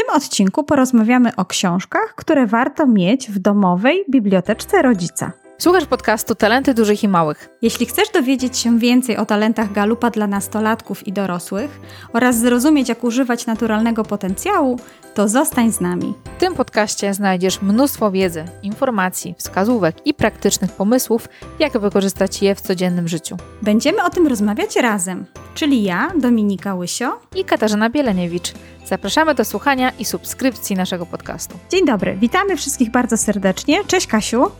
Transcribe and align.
tym 0.00 0.16
odcinku 0.16 0.64
porozmawiamy 0.64 1.36
o 1.36 1.44
książkach, 1.44 2.14
które 2.16 2.46
warto 2.46 2.86
mieć 2.86 3.30
w 3.30 3.38
domowej 3.38 4.04
biblioteczce 4.10 4.82
rodzica. 4.82 5.32
Słuchasz 5.60 5.86
podcastu 5.86 6.34
Talenty 6.34 6.74
Dużych 6.74 7.02
i 7.02 7.08
Małych. 7.08 7.48
Jeśli 7.62 7.86
chcesz 7.86 8.08
dowiedzieć 8.08 8.58
się 8.58 8.78
więcej 8.78 9.16
o 9.16 9.26
talentach 9.26 9.72
galupa 9.72 10.10
dla 10.10 10.26
nastolatków 10.26 11.06
i 11.06 11.12
dorosłych 11.12 11.80
oraz 12.12 12.38
zrozumieć, 12.38 12.88
jak 12.88 13.04
używać 13.04 13.46
naturalnego 13.46 14.04
potencjału, 14.04 14.78
to 15.14 15.28
zostań 15.28 15.72
z 15.72 15.80
nami. 15.80 16.14
W 16.36 16.40
tym 16.40 16.54
podcaście 16.54 17.14
znajdziesz 17.14 17.62
mnóstwo 17.62 18.10
wiedzy, 18.10 18.44
informacji, 18.62 19.34
wskazówek 19.38 20.06
i 20.06 20.14
praktycznych 20.14 20.72
pomysłów, 20.72 21.28
jak 21.58 21.78
wykorzystać 21.78 22.42
je 22.42 22.54
w 22.54 22.60
codziennym 22.60 23.08
życiu. 23.08 23.36
Będziemy 23.62 24.04
o 24.04 24.10
tym 24.10 24.26
rozmawiać 24.26 24.76
razem, 24.76 25.24
czyli 25.54 25.82
ja, 25.82 26.12
Dominika 26.20 26.74
Łysio 26.74 27.20
i 27.36 27.44
Katarzyna 27.44 27.90
Bieleniewicz. 27.90 28.52
Zapraszamy 28.84 29.34
do 29.34 29.44
słuchania 29.44 29.92
i 29.98 30.04
subskrypcji 30.04 30.76
naszego 30.76 31.06
podcastu. 31.06 31.58
Dzień 31.70 31.86
dobry, 31.86 32.16
witamy 32.16 32.56
wszystkich 32.56 32.90
bardzo 32.90 33.16
serdecznie. 33.16 33.84
Cześć 33.84 34.06
Kasiu. 34.06 34.50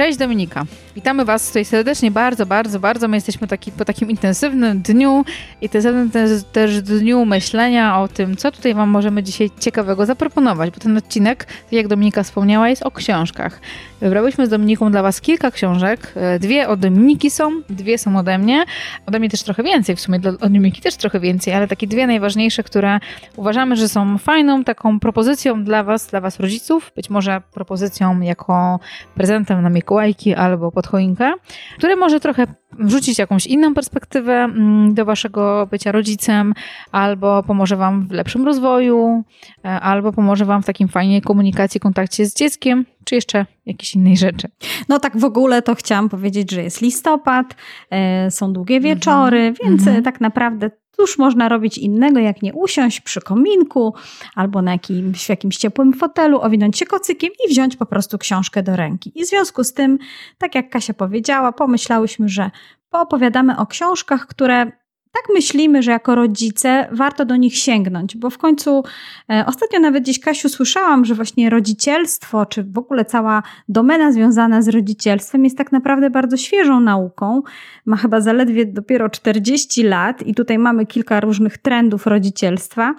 Cześć 0.00 0.18
Dominika. 0.18 0.64
Witamy 0.94 1.24
Was 1.24 1.46
tutaj 1.46 1.64
serdecznie, 1.64 2.10
bardzo, 2.10 2.46
bardzo, 2.46 2.80
bardzo. 2.80 3.08
My 3.08 3.16
jesteśmy 3.16 3.46
taki, 3.46 3.72
po 3.72 3.84
takim 3.84 4.10
intensywnym 4.10 4.80
dniu, 4.82 5.24
intensywnym 5.60 6.10
też, 6.10 6.30
też 6.52 6.82
dniu 6.82 7.24
myślenia 7.24 8.00
o 8.00 8.08
tym, 8.08 8.36
co 8.36 8.52
tutaj 8.52 8.74
Wam 8.74 8.88
możemy 8.88 9.22
dzisiaj 9.22 9.50
ciekawego 9.60 10.06
zaproponować, 10.06 10.70
bo 10.70 10.80
ten 10.80 10.96
odcinek, 10.96 11.44
tak 11.44 11.72
jak 11.72 11.88
Dominika 11.88 12.22
wspomniała, 12.22 12.68
jest 12.68 12.82
o 12.82 12.90
książkach. 12.90 13.60
Wybrałyśmy 14.00 14.46
z 14.46 14.48
Dominiką 14.48 14.90
dla 14.90 15.02
Was 15.02 15.20
kilka 15.20 15.50
książek. 15.50 16.12
E, 16.16 16.38
dwie 16.38 16.68
od 16.68 16.80
Dominiki 16.80 17.30
są, 17.30 17.50
dwie 17.70 17.98
są 17.98 18.18
ode 18.18 18.38
mnie. 18.38 18.64
Ode 19.06 19.18
mnie 19.18 19.30
też 19.30 19.42
trochę 19.42 19.62
więcej, 19.62 19.96
w 19.96 20.00
sumie 20.00 20.18
od 20.18 20.38
Dominiki 20.40 20.82
też 20.82 20.96
trochę 20.96 21.20
więcej, 21.20 21.54
ale 21.54 21.68
takie 21.68 21.86
dwie 21.86 22.06
najważniejsze, 22.06 22.62
które 22.62 22.98
uważamy, 23.36 23.76
że 23.76 23.88
są 23.88 24.18
fajną 24.18 24.64
taką 24.64 25.00
propozycją 25.00 25.64
dla 25.64 25.84
Was, 25.84 26.06
dla 26.06 26.20
Was 26.20 26.40
rodziców. 26.40 26.92
Być 26.96 27.10
może 27.10 27.42
propozycją 27.52 28.20
jako 28.20 28.80
prezentem 29.14 29.62
na 29.62 29.70
Mikołajki 29.90 30.34
albo 30.34 30.72
pod 30.72 30.86
choinkę, 30.86 31.32
które 31.78 31.96
może 31.96 32.20
trochę 32.20 32.46
wrzucić 32.78 33.18
jakąś 33.18 33.46
inną 33.46 33.74
perspektywę 33.74 34.32
mm, 34.32 34.94
do 34.94 35.04
waszego 35.04 35.68
bycia 35.70 35.92
rodzicem, 35.92 36.54
albo 36.92 37.42
pomoże 37.42 37.76
wam 37.76 38.08
w 38.08 38.12
lepszym 38.12 38.44
rozwoju, 38.44 39.24
e, 39.64 39.68
albo 39.68 40.12
pomoże 40.12 40.44
wam 40.44 40.62
w 40.62 40.66
takim 40.66 40.88
fajnej 40.88 41.22
komunikacji, 41.22 41.80
kontakcie 41.80 42.26
z 42.26 42.34
dzieckiem, 42.34 42.84
czy 43.04 43.14
jeszcze 43.14 43.46
jakiejś 43.66 43.94
innej 43.94 44.16
rzeczy. 44.16 44.48
No 44.88 44.98
tak 44.98 45.16
w 45.16 45.24
ogóle 45.24 45.62
to 45.62 45.74
chciałam 45.74 46.08
powiedzieć, 46.08 46.50
że 46.50 46.62
jest 46.62 46.80
listopad, 46.80 47.56
e, 47.90 48.30
są 48.30 48.52
długie 48.52 48.76
mhm. 48.76 48.94
wieczory, 48.94 49.52
-hmm. 49.52 49.64
więc 49.64 49.86
mm 49.86 50.00
-hmm. 50.00 50.04
tak 50.04 50.20
naprawdę 50.20 50.70
Cóż 51.00 51.18
można 51.18 51.48
robić 51.48 51.78
innego, 51.78 52.20
jak 52.20 52.42
nie 52.42 52.54
usiąść 52.54 53.00
przy 53.00 53.20
kominku 53.20 53.94
albo 54.34 54.62
na 54.62 54.72
jakimś, 54.72 55.26
w 55.26 55.28
jakimś 55.28 55.56
ciepłym 55.56 55.92
fotelu, 55.92 56.40
owinąć 56.40 56.78
się 56.78 56.86
kocykiem 56.86 57.30
i 57.46 57.48
wziąć 57.48 57.76
po 57.76 57.86
prostu 57.86 58.18
książkę 58.18 58.62
do 58.62 58.76
ręki. 58.76 59.12
I 59.14 59.24
w 59.24 59.28
związku 59.28 59.64
z 59.64 59.72
tym, 59.72 59.98
tak 60.38 60.54
jak 60.54 60.70
Kasia 60.70 60.94
powiedziała, 60.94 61.52
pomyślałyśmy, 61.52 62.28
że 62.28 62.50
poopowiadamy 62.90 63.56
o 63.56 63.66
książkach, 63.66 64.26
które 64.26 64.72
tak 65.12 65.34
myślimy, 65.34 65.82
że 65.82 65.90
jako 65.90 66.14
rodzice 66.14 66.88
warto 66.92 67.24
do 67.24 67.36
nich 67.36 67.56
sięgnąć, 67.56 68.16
bo 68.16 68.30
w 68.30 68.38
końcu 68.38 68.82
e, 69.30 69.44
ostatnio 69.46 69.80
nawet 69.80 70.02
gdzieś 70.02 70.20
Kasiu 70.20 70.48
słyszałam, 70.48 71.04
że 71.04 71.14
właśnie 71.14 71.50
rodzicielstwo, 71.50 72.46
czy 72.46 72.64
w 72.64 72.78
ogóle 72.78 73.04
cała 73.04 73.42
domena 73.68 74.12
związana 74.12 74.62
z 74.62 74.68
rodzicielstwem 74.68 75.44
jest 75.44 75.58
tak 75.58 75.72
naprawdę 75.72 76.10
bardzo 76.10 76.36
świeżą 76.36 76.80
nauką. 76.80 77.42
Ma 77.86 77.96
chyba 77.96 78.20
zaledwie 78.20 78.66
dopiero 78.66 79.08
40 79.08 79.82
lat 79.82 80.22
i 80.22 80.34
tutaj 80.34 80.58
mamy 80.58 80.86
kilka 80.86 81.20
różnych 81.20 81.58
trendów 81.58 82.06
rodzicielstwa, 82.06 82.94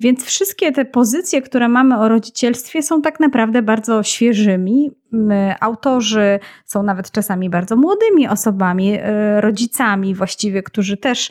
więc 0.00 0.24
wszystkie 0.24 0.72
te 0.72 0.84
pozycje, 0.84 1.42
które 1.42 1.68
mamy 1.68 1.98
o 1.98 2.08
rodzicielstwie 2.08 2.82
są 2.82 3.02
tak 3.02 3.20
naprawdę 3.20 3.62
bardzo 3.62 4.02
świeżymi. 4.02 4.90
Autorzy 5.60 6.40
są 6.64 6.82
nawet 6.82 7.10
czasami 7.10 7.50
bardzo 7.50 7.76
młodymi 7.76 8.28
osobami, 8.28 8.98
e, 9.00 9.40
rodzicami 9.40 10.14
właściwie, 10.14 10.62
którzy 10.62 10.96
też 10.96 11.30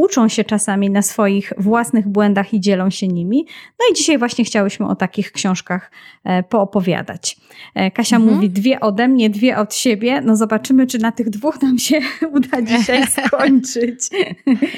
uczą 0.00 0.28
się 0.28 0.44
czasami 0.44 0.90
na 0.90 1.02
swoich 1.02 1.52
własnych 1.58 2.08
błędach 2.08 2.54
i 2.54 2.60
dzielą 2.60 2.90
się 2.90 3.08
nimi. 3.08 3.46
No 3.80 3.86
i 3.90 3.94
dzisiaj 3.94 4.18
właśnie 4.18 4.44
chciałyśmy 4.44 4.86
o 4.86 4.96
takich 4.96 5.32
książkach 5.32 5.90
e, 6.24 6.42
poopowiadać. 6.42 7.36
E, 7.74 7.90
Kasia 7.90 8.16
mhm. 8.16 8.34
mówi 8.34 8.50
dwie 8.50 8.80
ode 8.80 9.08
mnie, 9.08 9.30
dwie 9.30 9.58
od 9.58 9.74
siebie. 9.74 10.20
No 10.20 10.36
zobaczymy, 10.36 10.86
czy 10.86 10.98
na 10.98 11.12
tych 11.12 11.30
dwóch 11.30 11.62
nam 11.62 11.78
się 11.78 12.00
uda 12.36 12.62
dzisiaj 12.62 13.06
skończyć. 13.26 14.00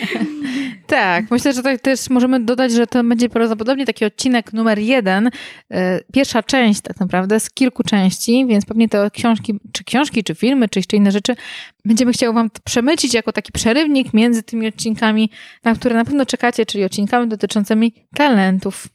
tak, 0.86 1.30
myślę, 1.30 1.52
że 1.52 1.58
tutaj 1.58 1.78
też 1.78 2.10
możemy 2.10 2.40
dodać, 2.40 2.72
że 2.72 2.86
to 2.86 3.04
będzie 3.04 3.28
prawdopodobnie 3.28 3.86
taki 3.86 4.04
odcinek 4.04 4.52
numer 4.52 4.78
jeden, 4.78 5.30
e, 5.70 6.00
pierwsza 6.12 6.42
część 6.42 6.80
tak 6.80 7.00
naprawdę 7.00 7.40
z 7.40 7.50
kilku 7.50 7.82
części, 7.82 8.46
więc 8.46 8.64
pewnie 8.64 8.88
te 8.88 9.10
książki, 9.10 9.60
czy 9.72 9.84
książki, 9.84 10.24
czy 10.24 10.34
filmy, 10.34 10.68
czy 10.68 10.78
jeszcze 10.78 10.96
inne 10.96 11.12
rzeczy 11.12 11.36
będziemy 11.84 12.12
chciały 12.12 12.34
wam 12.34 12.50
przemycić 12.64 13.14
jako 13.14 13.32
taki 13.32 13.52
przerywnik 13.52 14.14
między 14.14 14.42
tymi 14.42 14.68
odcinkami, 14.68 15.30
na 15.64 15.74
które 15.74 15.94
na 15.94 16.04
pewno 16.04 16.26
czekacie, 16.26 16.66
czyli 16.66 16.84
odcinkami 16.84 17.28
dotyczącymi 17.28 17.92
talentów. 18.14 18.88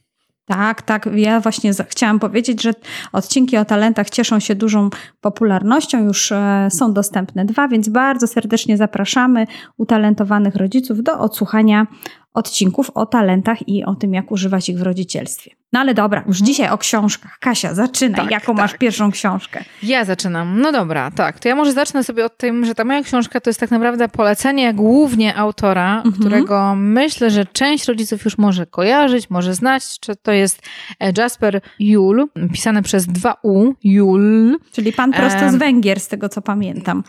Tak, 0.48 0.82
tak. 0.82 1.08
Ja 1.14 1.40
właśnie 1.40 1.72
chciałam 1.88 2.18
powiedzieć, 2.18 2.62
że 2.62 2.72
odcinki 3.12 3.56
o 3.56 3.64
talentach 3.64 4.10
cieszą 4.10 4.40
się 4.40 4.54
dużą 4.54 4.90
popularnością. 5.20 6.04
Już 6.04 6.32
e, 6.32 6.68
są 6.70 6.92
dostępne 6.92 7.44
dwa, 7.44 7.68
więc 7.68 7.88
bardzo 7.88 8.26
serdecznie 8.26 8.76
zapraszamy 8.76 9.46
utalentowanych 9.76 10.56
rodziców 10.56 11.02
do 11.02 11.18
odsłuchania 11.18 11.86
odcinków 12.34 12.90
o 12.90 13.06
talentach 13.06 13.68
i 13.68 13.84
o 13.84 13.94
tym, 13.94 14.14
jak 14.14 14.32
używać 14.32 14.68
ich 14.68 14.78
w 14.78 14.82
rodzicielstwie. 14.82 15.57
No 15.72 15.80
ale 15.80 15.94
dobra, 15.94 16.24
już 16.26 16.38
dzisiaj 16.38 16.68
o 16.68 16.78
książkach. 16.78 17.38
Kasia, 17.40 17.74
zaczynaj. 17.74 18.20
Tak, 18.20 18.30
Jaką 18.30 18.46
tak. 18.46 18.56
masz 18.56 18.74
pierwszą 18.74 19.10
książkę? 19.10 19.64
Ja 19.82 20.04
zaczynam. 20.04 20.60
No 20.60 20.72
dobra, 20.72 21.10
tak. 21.10 21.38
To 21.38 21.48
ja 21.48 21.54
może 21.54 21.72
zacznę 21.72 22.04
sobie 22.04 22.24
od 22.24 22.36
tym, 22.36 22.64
że 22.64 22.74
ta 22.74 22.84
moja 22.84 23.02
książka 23.02 23.40
to 23.40 23.50
jest 23.50 23.60
tak 23.60 23.70
naprawdę 23.70 24.08
polecenie 24.08 24.74
głównie 24.74 25.36
autora, 25.36 25.96
mhm. 25.96 26.14
którego 26.14 26.74
myślę, 26.76 27.30
że 27.30 27.46
część 27.46 27.84
rodziców 27.84 28.24
już 28.24 28.38
może 28.38 28.66
kojarzyć, 28.66 29.30
może 29.30 29.54
znać, 29.54 30.00
czy 30.00 30.16
to 30.16 30.32
jest 30.32 30.62
e, 31.00 31.12
Jasper 31.16 31.60
Jul, 31.78 32.28
pisane 32.52 32.82
przez 32.82 33.06
dwa 33.06 33.34
U, 33.42 33.72
Jul. 33.84 34.58
Czyli 34.72 34.92
pan 34.92 35.12
prosto 35.12 35.50
z 35.50 35.56
Węgier, 35.56 36.00
z 36.00 36.08
tego 36.08 36.28
co 36.28 36.42
pamiętam. 36.42 37.04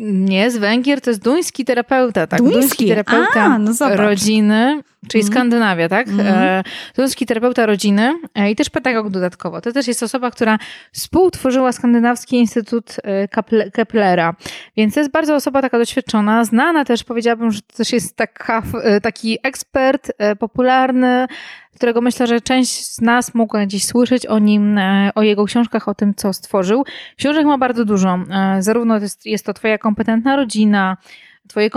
Nie, 0.00 0.50
z 0.50 0.56
Węgier 0.56 1.00
to 1.00 1.10
jest 1.10 1.22
duński 1.22 1.64
terapeuta, 1.64 2.26
tak? 2.26 2.38
Duński, 2.38 2.60
duński 2.60 2.88
terapeuta 2.88 3.44
A, 3.44 3.58
no 3.58 3.72
rodziny, 3.96 4.82
czyli 5.08 5.24
mm. 5.24 5.32
Skandynawia, 5.32 5.88
tak? 5.88 6.08
Mm. 6.08 6.26
E, 6.26 6.62
duński 6.96 7.26
terapeuta 7.26 7.66
rodziny 7.66 8.14
e, 8.34 8.50
i 8.50 8.56
też 8.56 8.70
pedagog 8.70 9.10
dodatkowo. 9.10 9.60
To 9.60 9.72
też 9.72 9.88
jest 9.88 10.02
osoba, 10.02 10.30
która 10.30 10.58
współtworzyła 10.92 11.72
Skandynawski 11.72 12.36
Instytut 12.36 12.96
e, 13.02 13.28
Keplera, 13.72 14.34
więc 14.76 14.94
to 14.94 15.00
jest 15.00 15.12
bardzo 15.12 15.34
osoba 15.34 15.62
taka 15.62 15.78
doświadczona, 15.78 16.44
znana 16.44 16.84
też, 16.84 17.04
powiedziałabym, 17.04 17.52
że 17.52 17.60
to 17.60 17.76
też 17.76 17.92
jest 17.92 18.16
taka, 18.16 18.62
e, 18.82 19.00
taki 19.00 19.38
ekspert 19.42 20.12
e, 20.18 20.36
popularny, 20.36 21.26
którego 21.74 22.00
myślę, 22.00 22.26
że 22.26 22.40
część 22.40 22.86
z 22.86 23.00
nas 23.00 23.34
mogła 23.34 23.66
gdzieś 23.66 23.84
słyszeć 23.84 24.26
o 24.26 24.38
nim, 24.38 24.78
e, 24.78 25.10
o 25.14 25.22
jego 25.22 25.44
książkach, 25.44 25.88
o 25.88 25.94
tym, 25.94 26.14
co 26.14 26.32
stworzył. 26.32 26.84
Książek 27.16 27.46
ma 27.46 27.58
bardzo 27.58 27.84
dużo. 27.84 28.18
E, 28.30 28.62
zarówno 28.62 28.98
jest, 28.98 29.26
jest 29.26 29.46
to 29.46 29.54
Twoja 29.54 29.78
kompetentna 29.78 30.36
rodzina, 30.36 30.96
Twoje 31.48 31.70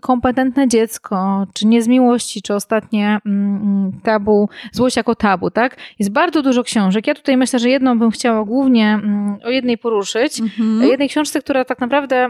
kompetentne 0.00 0.68
dziecko, 0.68 1.46
czy 1.54 1.66
nie 1.66 1.82
z 1.82 1.88
miłości, 1.88 2.42
czy 2.42 2.54
ostatnie 2.54 3.18
mm, 3.26 3.56
mm, 3.56 4.00
tabu, 4.02 4.48
złość 4.72 4.96
jako 4.96 5.14
tabu, 5.14 5.50
tak? 5.50 5.76
Jest 5.98 6.12
bardzo 6.12 6.42
dużo 6.42 6.62
książek. 6.62 7.06
Ja 7.06 7.14
tutaj 7.14 7.36
myślę, 7.36 7.58
że 7.58 7.68
jedną 7.68 7.98
bym 7.98 8.10
chciała 8.10 8.44
głównie 8.44 8.92
mm, 8.92 9.36
o 9.44 9.50
jednej 9.50 9.78
poruszyć. 9.78 10.40
Mhm. 10.40 10.82
Jednej 10.82 11.08
książce, 11.08 11.40
która 11.40 11.64
tak 11.64 11.80
naprawdę 11.80 12.28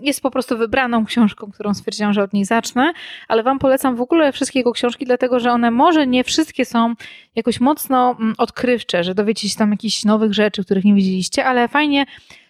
jest 0.00 0.20
po 0.20 0.30
prostu 0.30 0.58
wybraną 0.58 1.04
książką, 1.04 1.50
którą 1.50 1.74
stwierdziłam, 1.74 2.12
że 2.12 2.22
od 2.22 2.32
niej 2.32 2.44
zacznę, 2.44 2.92
ale 3.28 3.42
Wam 3.42 3.58
polecam 3.58 3.96
w 3.96 4.00
ogóle 4.00 4.32
wszystkie 4.32 4.58
jego 4.58 4.72
książki, 4.72 5.04
dlatego 5.04 5.40
że 5.40 5.50
one 5.50 5.70
może 5.70 6.06
nie 6.06 6.24
wszystkie 6.24 6.64
są 6.64 6.94
jakoś 7.36 7.60
mocno 7.60 8.16
odkrywcze, 8.38 9.04
że 9.04 9.14
dowiecie 9.14 9.48
się 9.48 9.56
tam 9.56 9.70
jakichś 9.70 10.04
nowych 10.04 10.34
rzeczy, 10.34 10.64
których 10.64 10.84
nie 10.84 10.94
widzieliście, 10.94 11.44
ale 11.44 11.68
fajnie 11.68 12.06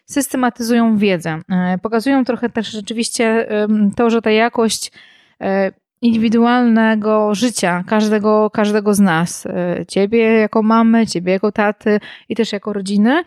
systematyzują 0.06 0.98
wiedzę. 0.98 1.40
E, 1.50 1.78
pokazują 1.78 2.24
trochę 2.24 2.50
też 2.50 2.70
rzeczywiście 2.70 3.48
to, 3.96 4.10
że 4.10 4.22
ta 4.22 4.30
jakość 4.30 4.92
e, 5.40 5.72
indywidualnego 6.04 7.34
życia 7.34 7.84
każdego, 7.86 8.50
każdego 8.50 8.94
z 8.94 9.00
nas. 9.00 9.46
E, 9.46 9.86
ciebie 9.88 10.18
jako 10.18 10.62
mamy, 10.62 11.06
ciebie 11.06 11.32
jako 11.32 11.52
taty 11.52 12.00
i 12.28 12.34
też 12.34 12.52
jako 12.52 12.72
rodziny. 12.72 13.24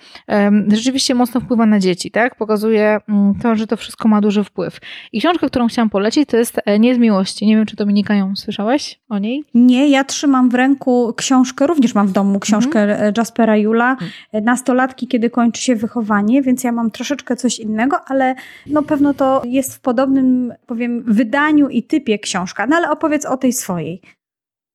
Rzeczywiście 0.68 1.16
mocno 1.16 1.42
wpływa 1.42 1.66
na 1.66 1.80
dzieci, 1.80 2.12
tak? 2.12 2.36
Pokazuje 2.36 3.00
mm, 3.10 3.36
to, 3.36 3.56
że 3.56 3.68
to 3.68 3.78
wszystko 3.78 4.08
ma 4.08 4.22
duży 4.22 4.44
wpływ. 4.44 4.80
I 5.12 5.20
książka, 5.20 5.48
którą 5.48 5.68
chciałam 5.68 5.90
polecić, 5.90 6.30
to 6.30 6.38
jest 6.38 6.62
Nie 6.80 6.96
z 6.96 6.98
miłości. 6.98 7.48
Nie 7.48 7.56
wiem, 7.56 7.66
czy 7.66 7.76
Dominika 7.76 8.16
ją 8.16 8.36
słyszałeś 8.36 9.00
o 9.10 9.20
niej? 9.20 9.44
Nie, 9.54 9.90
ja 9.90 10.04
trzymam 10.04 10.50
w 10.50 10.54
ręku 10.56 11.14
książkę, 11.18 11.68
również 11.68 11.96
mam 11.96 12.08
w 12.08 12.12
domu 12.12 12.40
książkę 12.40 12.82
mhm. 12.82 13.14
Jaspera 13.18 13.58
Jula, 13.58 13.92
mhm. 13.92 14.12
Nastolatki, 14.46 15.08
kiedy 15.08 15.30
kończy 15.30 15.62
się 15.62 15.76
wychowanie, 15.76 16.42
więc 16.42 16.64
ja 16.64 16.72
mam 16.72 16.92
troszeczkę 16.92 17.36
coś 17.36 17.60
innego, 17.60 17.98
ale 18.08 18.36
no 18.68 18.84
pewno 18.84 19.14
to 19.14 19.42
jest 19.46 19.76
w 19.76 19.80
podobnym, 19.80 20.54
powiem, 20.68 21.04
wydaniu 21.08 21.70
i 21.70 21.84
typie 21.84 22.20
książka 22.20 22.67
no 22.68 22.76
ale 22.76 22.92
opowiedz 22.92 23.26
o 23.26 23.38
tej 23.38 23.54
swojej. 23.54 24.02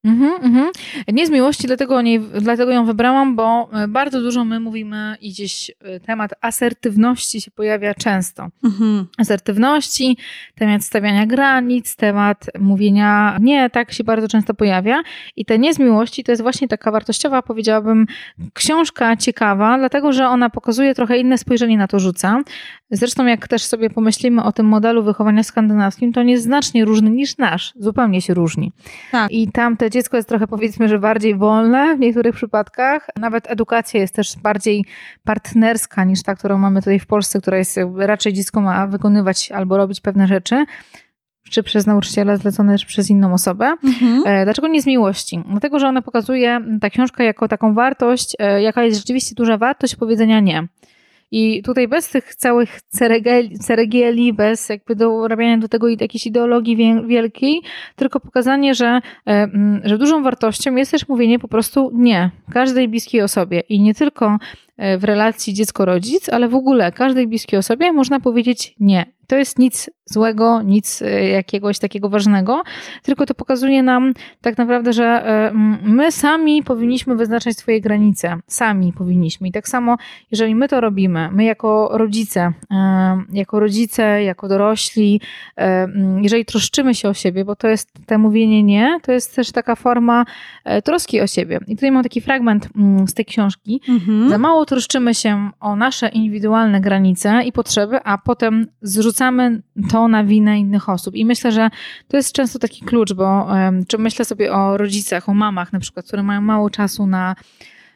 Mhm, 0.04 0.32
mhm. 0.42 0.70
Nie 1.12 1.26
z 1.26 1.30
miłości, 1.30 1.66
dlatego, 1.66 2.02
nie, 2.02 2.20
dlatego 2.20 2.72
ją 2.72 2.84
wybrałam, 2.84 3.36
bo 3.36 3.68
e, 3.72 3.88
bardzo 3.88 4.20
dużo 4.20 4.44
my 4.44 4.60
mówimy 4.60 5.16
i 5.20 5.30
gdzieś 5.30 5.70
e, 5.80 6.00
temat 6.00 6.30
asertywności 6.40 7.40
się 7.40 7.50
pojawia 7.50 7.94
często. 7.94 8.48
Mhm. 8.64 9.06
Asertywności, 9.18 10.16
temat 10.54 10.84
stawiania 10.84 11.26
granic, 11.26 11.96
temat 11.96 12.46
mówienia 12.58 13.36
nie, 13.40 13.70
tak 13.70 13.92
się 13.92 14.04
bardzo 14.04 14.28
często 14.28 14.54
pojawia. 14.54 15.02
I 15.36 15.44
te 15.44 15.58
nie 15.58 15.74
z 15.74 15.78
miłości 15.78 16.24
to 16.24 16.32
jest 16.32 16.42
właśnie 16.42 16.68
taka 16.68 16.90
wartościowa, 16.90 17.42
powiedziałabym, 17.42 18.06
książka 18.52 19.16
ciekawa, 19.16 19.78
dlatego 19.78 20.12
że 20.12 20.28
ona 20.28 20.50
pokazuje 20.50 20.94
trochę 20.94 21.18
inne 21.18 21.38
spojrzenie 21.38 21.78
na 21.78 21.88
to 21.88 21.98
rzuca. 21.98 22.42
Zresztą 22.90 23.26
jak 23.26 23.48
też 23.48 23.62
sobie 23.62 23.90
pomyślimy 23.90 24.42
o 24.42 24.52
tym 24.52 24.66
modelu 24.66 25.02
wychowania 25.02 25.42
skandynawskim, 25.42 26.12
to 26.12 26.20
on 26.20 26.28
jest 26.28 26.44
znacznie 26.44 26.84
różny 26.84 27.10
niż 27.10 27.38
nasz. 27.38 27.72
Zupełnie 27.76 28.22
się 28.22 28.34
różni. 28.34 28.72
Tak. 29.12 29.30
I 29.30 29.48
tam 29.52 29.76
te 29.76 29.90
dziecko 29.92 30.16
jest 30.16 30.28
trochę 30.28 30.46
powiedzmy, 30.46 30.88
że 30.88 30.98
bardziej 30.98 31.36
wolne 31.36 31.96
w 31.96 32.00
niektórych 32.00 32.34
przypadkach. 32.34 33.06
Nawet 33.20 33.50
edukacja 33.50 34.00
jest 34.00 34.14
też 34.14 34.36
bardziej 34.36 34.84
partnerska 35.24 36.04
niż 36.04 36.22
ta, 36.22 36.34
którą 36.34 36.58
mamy 36.58 36.80
tutaj 36.80 36.98
w 36.98 37.06
Polsce, 37.06 37.40
która 37.40 37.58
jest 37.58 37.80
raczej 37.96 38.32
dziecko 38.32 38.60
ma 38.60 38.86
wykonywać 38.86 39.52
albo 39.52 39.76
robić 39.76 40.00
pewne 40.00 40.26
rzeczy 40.26 40.64
czy 41.50 41.62
przez 41.62 41.86
nauczyciela 41.86 42.36
zlecone, 42.36 42.78
czy 42.78 42.86
przez 42.86 43.10
inną 43.10 43.32
osobę. 43.32 43.74
Mhm. 43.84 44.22
E, 44.26 44.44
dlaczego 44.44 44.68
nie 44.68 44.82
z 44.82 44.86
miłości? 44.86 45.42
Dlatego, 45.50 45.78
że 45.78 45.88
ona 45.88 46.02
pokazuje 46.02 46.60
ta 46.80 46.90
książka 46.90 47.24
jako 47.24 47.48
taką 47.48 47.74
wartość, 47.74 48.36
e, 48.38 48.62
jaka 48.62 48.84
jest 48.84 48.98
rzeczywiście 48.98 49.34
duża 49.34 49.58
wartość 49.58 49.96
powiedzenia 49.96 50.40
nie. 50.40 50.66
I 51.32 51.62
tutaj 51.62 51.88
bez 51.88 52.08
tych 52.08 52.34
całych 52.34 52.80
ceregieli, 53.60 54.32
bez 54.32 54.68
jakby 54.68 54.96
dorabiania 54.96 55.58
do 55.58 55.68
tego 55.68 55.88
jakiejś 55.88 56.26
ideologii 56.26 56.76
wielkiej, 57.06 57.60
tylko 57.96 58.20
pokazanie, 58.20 58.74
że, 58.74 59.00
e, 59.26 59.48
że 59.84 59.98
dużą 59.98 60.22
wartością 60.22 60.74
jest 60.74 60.90
też 60.90 61.08
mówienie 61.08 61.38
po 61.38 61.48
prostu 61.48 61.90
nie 61.94 62.30
każdej 62.52 62.88
bliskiej 62.88 63.22
osobie. 63.22 63.60
I 63.68 63.80
nie 63.80 63.94
tylko 63.94 64.38
e, 64.76 64.98
w 64.98 65.04
relacji 65.04 65.54
dziecko-rodzic, 65.54 66.28
ale 66.28 66.48
w 66.48 66.54
ogóle 66.54 66.92
każdej 66.92 67.26
bliskiej 67.26 67.58
osobie 67.58 67.92
można 67.92 68.20
powiedzieć 68.20 68.74
nie 68.80 69.06
to 69.32 69.36
jest 69.36 69.58
nic 69.58 69.90
złego, 70.12 70.62
nic 70.62 71.02
e, 71.02 71.28
jakiegoś 71.28 71.78
takiego 71.78 72.08
ważnego, 72.08 72.62
tylko 73.02 73.26
to 73.26 73.34
pokazuje 73.34 73.82
nam 73.82 74.14
tak 74.40 74.58
naprawdę, 74.58 74.92
że 74.92 75.04
e, 75.04 75.52
my 75.82 76.12
sami 76.12 76.62
powinniśmy 76.62 77.16
wyznaczać 77.16 77.56
swoje 77.56 77.80
granice. 77.80 78.36
Sami 78.46 78.92
powinniśmy. 78.92 79.48
I 79.48 79.52
tak 79.52 79.68
samo, 79.68 79.96
jeżeli 80.30 80.54
my 80.54 80.68
to 80.68 80.80
robimy, 80.80 81.28
my 81.32 81.44
jako 81.44 81.90
rodzice, 81.92 82.52
e, 82.70 83.22
jako 83.32 83.60
rodzice, 83.60 84.22
jako 84.22 84.48
dorośli, 84.48 85.20
jeżeli 86.22 86.44
troszczymy 86.44 86.94
się 86.94 87.08
o 87.08 87.14
siebie, 87.14 87.44
bo 87.44 87.56
to 87.56 87.68
jest 87.68 87.88
te 88.06 88.18
mówienie 88.18 88.62
nie, 88.62 88.98
to 89.02 89.12
jest 89.12 89.36
też 89.36 89.52
taka 89.52 89.76
forma 89.76 90.24
troski 90.84 91.20
o 91.20 91.26
siebie. 91.26 91.60
I 91.66 91.74
tutaj 91.74 91.90
mam 91.90 92.02
taki 92.02 92.20
fragment 92.20 92.68
z 93.06 93.14
tej 93.14 93.24
książki. 93.24 93.80
Mhm. 93.88 94.28
Za 94.28 94.38
mało 94.38 94.64
troszczymy 94.64 95.14
się 95.14 95.50
o 95.60 95.76
nasze 95.76 96.08
indywidualne 96.08 96.80
granice 96.80 97.42
i 97.44 97.52
potrzeby, 97.52 98.00
a 98.04 98.18
potem 98.18 98.66
zrzucamy 98.82 99.12
zrzucamy 99.12 99.62
na 100.08 100.24
winę 100.24 100.58
innych 100.58 100.88
osób. 100.88 101.14
I 101.14 101.24
myślę, 101.24 101.52
że 101.52 101.70
to 102.08 102.16
jest 102.16 102.32
często 102.32 102.58
taki 102.58 102.84
klucz, 102.84 103.12
bo 103.12 103.48
czy 103.88 103.98
myślę 103.98 104.24
sobie 104.24 104.52
o 104.52 104.76
rodzicach, 104.76 105.28
o 105.28 105.34
mamach 105.34 105.72
na 105.72 105.80
przykład, 105.80 106.06
które 106.06 106.22
mają 106.22 106.40
mało 106.40 106.70
czasu 106.70 107.06
na 107.06 107.36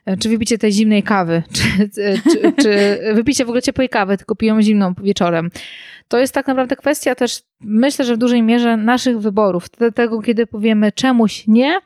e, 0.05 0.17
czy 0.17 0.29
wypicie 0.29 0.59
tej 0.59 0.73
zimnej 0.73 1.03
kawy, 1.03 1.43
czy, 1.95 2.21
czy, 2.31 2.53
czy 2.63 2.99
wypicie 3.15 3.45
w 3.45 3.49
ogóle 3.49 3.63
ciepłej 3.63 3.89
kawy, 3.89 4.17
tylko 4.17 4.35
piją 4.35 4.63
zimną 4.63 4.95
wieczorem. 5.03 5.51
To 6.09 6.19
jest 6.19 6.35
tak 6.35 6.47
naprawdę 6.47 6.77
kwestia 6.77 7.15
też 7.15 7.43
myślę, 7.61 8.05
że 8.05 8.15
w 8.15 8.19
dużej 8.19 8.43
mierze 8.43 8.77
naszych 8.77 9.21
wyborów, 9.21 9.69
tego, 9.95 10.23
kiedy 10.23 10.47
powiemy 10.47 10.93
czemuś 10.93 11.47
nie, 11.47 11.79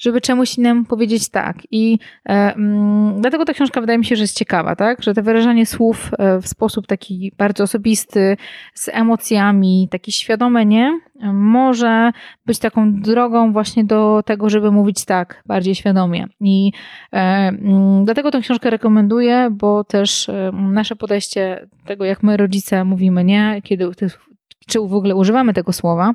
żeby 0.00 0.20
czemuś 0.20 0.58
innemu 0.58 0.84
powiedzieć 0.84 1.28
tak. 1.28 1.56
I 1.70 1.98
e, 2.28 2.54
mm, 2.54 3.20
dlatego 3.20 3.44
ta 3.44 3.52
książka 3.52 3.80
wydaje 3.80 3.98
mi 3.98 4.04
się, 4.04 4.16
że 4.16 4.22
jest 4.22 4.38
ciekawa, 4.38 4.76
tak? 4.76 5.02
Że 5.02 5.14
to 5.14 5.22
wyrażanie 5.22 5.66
słów 5.66 6.10
e, 6.18 6.40
w 6.40 6.48
sposób 6.48 6.86
taki 6.86 7.32
bardzo 7.38 7.64
osobisty, 7.64 8.36
z 8.74 8.88
emocjami, 8.88 9.88
takie 9.90 10.12
świadome 10.12 10.66
nie, 10.66 11.00
może 11.32 12.12
być 12.46 12.58
taką 12.58 13.00
drogą 13.00 13.52
właśnie 13.52 13.84
do 13.84 14.22
tego, 14.26 14.50
żeby 14.50 14.70
mówić 14.70 15.04
tak, 15.04 15.42
bardziej 15.46 15.74
świadomie. 15.74 16.26
I 16.40 16.72
e, 17.12 17.16
mm, 17.18 18.04
dlatego 18.04 18.30
tę 18.30 18.40
książkę 18.40 18.70
rekomenduję, 18.70 19.48
bo 19.50 19.84
też 19.84 20.28
e, 20.28 20.50
nasze 20.52 20.96
podejście 20.96 21.68
tego, 21.86 22.04
jak 22.04 22.22
my 22.22 22.36
rodzice 22.36 22.84
mówimy 22.84 23.24
nie, 23.24 23.60
kiedy 23.64 23.88
czy 24.66 24.80
w 24.80 24.94
ogóle 24.94 25.14
używamy 25.14 25.54
tego 25.54 25.72
słowa. 25.72 26.12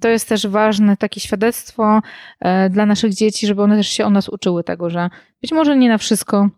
To 0.00 0.08
jest 0.08 0.28
też 0.28 0.46
ważne 0.46 0.96
takie 0.96 1.20
świadectwo 1.20 2.00
e, 2.40 2.70
dla 2.70 2.86
naszych 2.86 3.14
dzieci, 3.14 3.46
żeby 3.46 3.62
one 3.62 3.76
też 3.76 3.88
się 3.88 4.04
o 4.04 4.10
nas 4.10 4.28
uczyły 4.28 4.64
tego, 4.64 4.90
że 4.90 5.10
być 5.42 5.52
może 5.52 5.76
nie 5.76 5.88
na 5.88 5.98
wszystko 5.98 6.48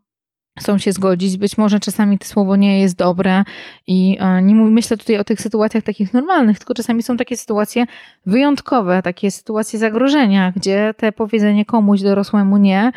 chcą 0.59 0.79
się 0.79 0.93
zgodzić. 0.93 1.37
Być 1.37 1.59
może 1.59 1.81
czasami 1.81 2.19
to 2.19 2.25
słowo 2.25 2.57
nie 2.57 2.81
jest 2.81 2.97
dobre 2.97 3.45
i 3.87 4.17
e, 4.21 4.43
nie 4.43 4.55
myślę 4.55 4.97
tutaj 4.97 5.19
o 5.19 5.25
tych 5.25 5.41
sytuacjach 5.41 5.85
takich 5.85 6.15
normalnych, 6.15 6.59
tylko 6.59 6.75
czasami 6.75 7.03
są 7.03 7.17
takie 7.17 7.37
sytuacje 7.37 7.87
wyjątkowe, 8.27 9.03
takie 9.03 9.31
sytuacje 9.31 9.79
zagrożenia, 9.79 10.53
gdzie 10.57 10.95
te 10.97 11.13
powiedzenie 11.13 11.65
komuś 11.65 12.03
dorosłemu 12.03 12.57
nie, 12.57 12.93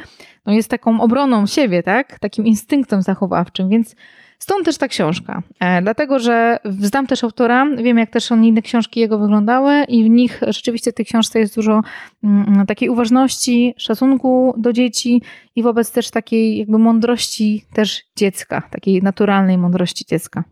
no 0.46 0.54
jest 0.54 0.70
taką 0.70 1.02
obroną 1.02 1.46
siebie, 1.46 1.84
tak? 1.84 2.20
Takim 2.20 2.46
instynktem 2.46 3.02
zachowawczym, 3.02 3.70
więc 3.70 3.96
Stąd 4.40 4.66
też 4.66 4.78
ta 4.78 4.88
książka. 4.88 5.44
E, 5.60 5.82
dlatego, 5.82 6.20
że 6.20 6.58
znam 6.66 7.08
też 7.08 7.24
autora, 7.24 7.66
wiem 7.78 7.98
jak 7.98 8.10
też 8.10 8.32
inne 8.32 8.62
książki 8.62 9.00
jego 9.00 9.20
wyglądały 9.20 9.84
i 9.84 10.04
w 10.04 10.10
nich 10.10 10.42
rzeczywiście 10.48 10.92
w 10.92 10.96
tej 10.96 11.06
książce 11.06 11.40
jest 11.40 11.56
dużo 11.56 11.82
mm, 12.24 12.66
takiej 12.66 12.90
uważności, 12.90 13.74
szacunku 13.78 14.54
do 14.58 14.74
dzieci 14.74 15.22
i 15.56 15.64
wobec 15.64 15.92
też 15.92 16.12
takiej 16.12 16.58
jakby 16.58 16.78
mądrości 16.80 17.66
też 17.74 18.04
dziecka, 18.16 18.62
takiej 18.72 19.02
naturalnej 19.02 19.58
mądrości 19.58 20.06
dziecka. 20.06 20.44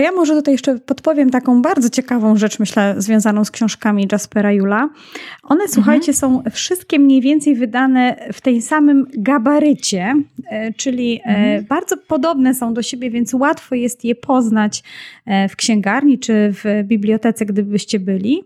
To 0.00 0.04
ja 0.04 0.12
może 0.12 0.34
tutaj 0.34 0.54
jeszcze 0.54 0.78
podpowiem 0.78 1.30
taką 1.30 1.62
bardzo 1.62 1.90
ciekawą 1.90 2.36
rzecz, 2.36 2.58
myślę, 2.58 2.94
związaną 2.98 3.44
z 3.44 3.50
książkami 3.50 4.08
Jaspera 4.12 4.52
Jula. 4.52 4.88
One, 5.42 5.68
słuchajcie, 5.68 6.12
mhm. 6.12 6.14
są 6.14 6.42
wszystkie 6.50 6.98
mniej 6.98 7.20
więcej 7.20 7.54
wydane 7.54 8.28
w 8.32 8.40
tej 8.40 8.62
samym 8.62 9.06
gabarycie, 9.14 10.14
e, 10.50 10.72
czyli 10.72 11.20
e, 11.20 11.24
mhm. 11.24 11.64
bardzo 11.64 11.96
podobne 11.96 12.54
są 12.54 12.74
do 12.74 12.82
siebie, 12.82 13.10
więc 13.10 13.34
łatwo 13.34 13.74
jest 13.74 14.04
je 14.04 14.14
poznać 14.14 14.82
e, 15.26 15.48
w 15.48 15.56
księgarni 15.56 16.18
czy 16.18 16.52
w 16.52 16.64
bibliotece, 16.84 17.46
gdybyście 17.46 18.00
byli. 18.00 18.42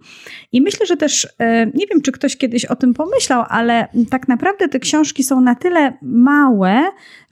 I 0.52 0.62
myślę, 0.62 0.86
że 0.86 0.96
też, 0.96 1.28
nie 1.74 1.86
wiem, 1.86 2.02
czy 2.02 2.12
ktoś 2.12 2.36
kiedyś 2.36 2.64
o 2.64 2.76
tym 2.76 2.94
pomyślał, 2.94 3.44
ale 3.48 3.88
tak 4.10 4.28
naprawdę 4.28 4.68
te 4.68 4.78
książki 4.78 5.22
są 5.22 5.40
na 5.40 5.54
tyle 5.54 5.92
małe, 6.02 6.82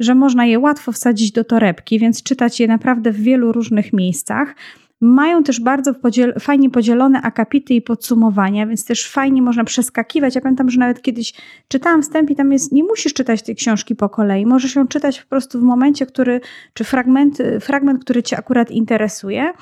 że 0.00 0.14
można 0.14 0.46
je 0.46 0.58
łatwo 0.58 0.92
wsadzić 0.92 1.32
do 1.32 1.44
torebki, 1.44 1.98
więc 1.98 2.22
czytać 2.22 2.60
je 2.60 2.68
naprawdę 2.68 3.12
w 3.12 3.20
wielu 3.22 3.52
różnych 3.52 3.92
miejscach 3.92 4.11
miejscach. 4.12 4.54
Mają 5.02 5.42
też 5.42 5.60
bardzo 5.60 5.94
podziel 5.94 6.34
fajnie 6.40 6.70
podzielone 6.70 7.22
akapity 7.22 7.74
i 7.74 7.82
podsumowania, 7.82 8.66
więc 8.66 8.84
też 8.84 9.08
fajnie 9.08 9.42
można 9.42 9.64
przeskakiwać. 9.64 10.34
Ja 10.34 10.40
pamiętam, 10.40 10.70
że 10.70 10.78
nawet 10.78 11.02
kiedyś 11.02 11.34
czytałam 11.68 12.02
wstęp 12.02 12.30
i 12.30 12.36
tam 12.36 12.52
jest, 12.52 12.72
nie 12.72 12.84
musisz 12.84 13.14
czytać 13.14 13.42
tej 13.42 13.56
książki 13.56 13.96
po 13.96 14.08
kolei, 14.08 14.46
możesz 14.46 14.74
ją 14.74 14.86
czytać 14.86 15.22
po 15.22 15.28
prostu 15.28 15.60
w 15.60 15.62
momencie, 15.62 16.06
który, 16.06 16.40
czy 16.74 16.84
fragment, 16.84 17.38
fragment 17.60 18.04
który 18.04 18.22
Cię 18.22 18.38
akurat 18.38 18.70
interesuje. 18.70 19.52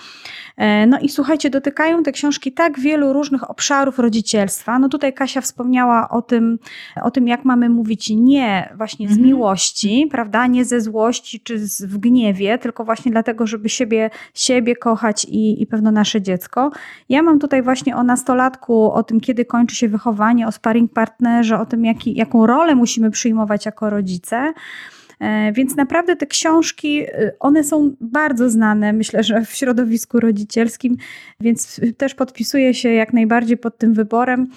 E, 0.57 0.87
no 0.87 0.99
i 0.99 1.09
słuchajcie, 1.09 1.51
dotykają 1.51 2.03
te 2.03 2.13
książki 2.13 2.53
tak 2.53 2.81
wielu 2.81 3.13
różnych 3.13 3.51
obszarów 3.51 3.99
rodzicielstwa. 3.99 4.79
No 4.79 4.89
tutaj 4.89 5.13
Kasia 5.13 5.41
wspomniała 5.41 6.09
o 6.09 6.23
tym, 6.23 6.59
o 7.03 7.11
tym 7.11 7.29
jak 7.29 7.45
mamy 7.45 7.69
mówić 7.69 8.11
nie 8.11 8.73
właśnie 8.77 9.09
z 9.09 9.11
mhm. 9.11 9.27
miłości, 9.29 10.09
prawda, 10.11 10.47
nie 10.47 10.65
ze 10.65 10.81
złości 10.81 11.41
czy 11.41 11.67
z, 11.67 11.83
w 11.83 11.99
gniewie, 11.99 12.59
tylko 12.59 12.85
właśnie 12.85 13.13
dlatego, 13.13 13.47
żeby 13.47 13.69
siebie, 13.69 14.11
siebie 14.35 14.77
kochać 14.77 15.27
i, 15.31 15.63
i 15.63 15.67
pewno 15.67 15.91
nasze 15.91 16.23
dziecko. 16.23 16.71
Ja 17.09 17.23
mam 17.23 17.39
tutaj 17.39 17.63
właśnie 17.63 17.97
o 17.97 18.03
nastolatku, 18.03 18.93
o 18.93 19.03
tym, 19.03 19.21
kiedy 19.21 19.45
kończy 19.45 19.77
się 19.77 19.89
wychowanie, 19.89 20.47
o 20.47 20.53
sparring 20.53 20.93
partnerze, 20.93 21.59
o 21.61 21.67
tym, 21.67 21.85
jaki, 21.85 22.15
jaką 22.15 22.47
rolę 22.47 22.75
musimy 22.75 23.11
przyjmować 23.11 23.67
jako 23.67 23.91
rodzice. 23.91 24.53
E, 25.21 25.53
więc 25.53 25.77
naprawdę 25.77 26.17
te 26.17 26.27
książki, 26.27 27.03
y, 27.03 27.37
one 27.41 27.65
są 27.65 27.97
bardzo 28.01 28.51
znane, 28.51 28.93
myślę, 28.93 29.23
że 29.23 29.45
w 29.45 29.51
środowisku 29.51 30.21
rodzicielskim, 30.21 30.97
więc 31.41 31.81
też 31.97 32.15
podpisuję 32.15 32.75
się 32.75 32.89
jak 32.89 33.13
najbardziej 33.13 33.57
pod 33.57 33.79
tym 33.79 33.95
wyborem. 33.95 34.49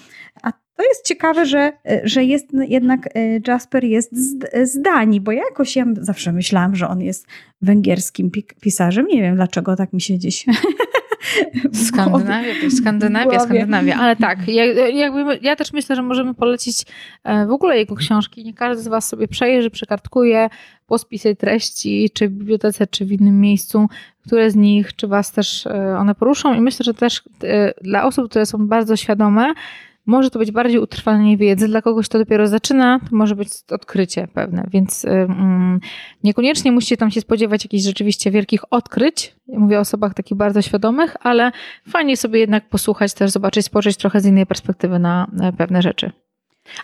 A 0.42 0.52
to 0.76 0.82
jest 0.82 1.06
ciekawe, 1.06 1.46
że, 1.46 1.72
że 2.04 2.24
jest 2.24 2.46
jednak 2.68 3.16
y, 3.16 3.42
Jasper 3.46 3.84
jest 3.84 4.16
z, 4.16 4.70
z 4.70 4.82
Danii, 4.82 5.20
bo 5.20 5.32
ja 5.32 5.42
jakoś 5.50 5.76
ja 5.76 5.84
zawsze 6.00 6.32
myślałam, 6.32 6.76
że 6.76 6.88
on 6.88 7.00
jest 7.00 7.26
węgierskim 7.62 8.30
pisarzem. 8.60 9.06
Nie 9.06 9.22
wiem, 9.22 9.36
dlaczego 9.36 9.76
tak 9.76 9.92
mi 9.92 10.00
się 10.00 10.18
dziś 10.18 10.46
Skandynawia, 11.88 12.70
Skandynawia, 12.78 13.40
Skandynawia. 13.40 13.96
Ale 13.96 14.16
tak, 14.16 14.48
ja, 14.48 14.64
jakby, 14.88 15.38
ja 15.42 15.56
też 15.56 15.72
myślę, 15.72 15.96
że 15.96 16.02
możemy 16.02 16.34
polecić 16.34 16.82
e, 17.24 17.46
w 17.46 17.50
ogóle 17.50 17.78
jego 17.78 17.94
książki. 17.94 18.44
Nie 18.44 18.54
każdy 18.54 18.82
z 18.82 18.88
Was 18.88 19.08
sobie 19.08 19.28
przejrzy, 19.28 19.70
przekartkuje, 19.70 20.48
pospisy 20.86 21.36
treści, 21.36 22.10
czy 22.14 22.28
w 22.28 22.32
bibliotece, 22.32 22.86
czy 22.86 23.04
w 23.04 23.12
innym 23.12 23.40
miejscu, 23.40 23.88
które 24.26 24.50
z 24.50 24.56
nich, 24.56 24.96
czy 24.96 25.06
Was 25.06 25.32
też 25.32 25.66
e, 25.66 25.96
one 25.98 26.14
poruszą. 26.14 26.54
I 26.54 26.60
myślę, 26.60 26.84
że 26.84 26.94
też 26.94 27.22
e, 27.44 27.74
dla 27.82 28.04
osób, 28.04 28.30
które 28.30 28.46
są 28.46 28.68
bardzo 28.68 28.96
świadome, 28.96 29.54
może 30.06 30.30
to 30.30 30.38
być 30.38 30.50
bardziej 30.50 30.78
utrwalenie 30.78 31.36
wiedzy. 31.36 31.68
Dla 31.68 31.82
kogoś, 31.82 32.08
kto 32.08 32.18
dopiero 32.18 32.48
zaczyna, 32.48 33.00
to 33.10 33.16
może 33.16 33.36
być 33.36 33.48
odkrycie 33.70 34.28
pewne, 34.34 34.66
więc 34.72 35.04
mm, 35.04 35.80
niekoniecznie 36.24 36.72
musicie 36.72 36.96
tam 36.96 37.10
się 37.10 37.20
spodziewać 37.20 37.64
jakichś 37.64 37.84
rzeczywiście 37.84 38.30
wielkich 38.30 38.72
odkryć. 38.72 39.36
Mówię 39.48 39.78
o 39.78 39.80
osobach 39.80 40.14
takich 40.14 40.36
bardzo 40.36 40.62
świadomych, 40.62 41.16
ale 41.20 41.52
fajnie 41.88 42.16
sobie 42.16 42.40
jednak 42.40 42.68
posłuchać, 42.68 43.14
też 43.14 43.30
zobaczyć, 43.30 43.66
spojrzeć 43.66 43.96
trochę 43.96 44.20
z 44.20 44.26
innej 44.26 44.46
perspektywy 44.46 44.98
na 44.98 45.26
pewne 45.58 45.82
rzeczy. 45.82 46.12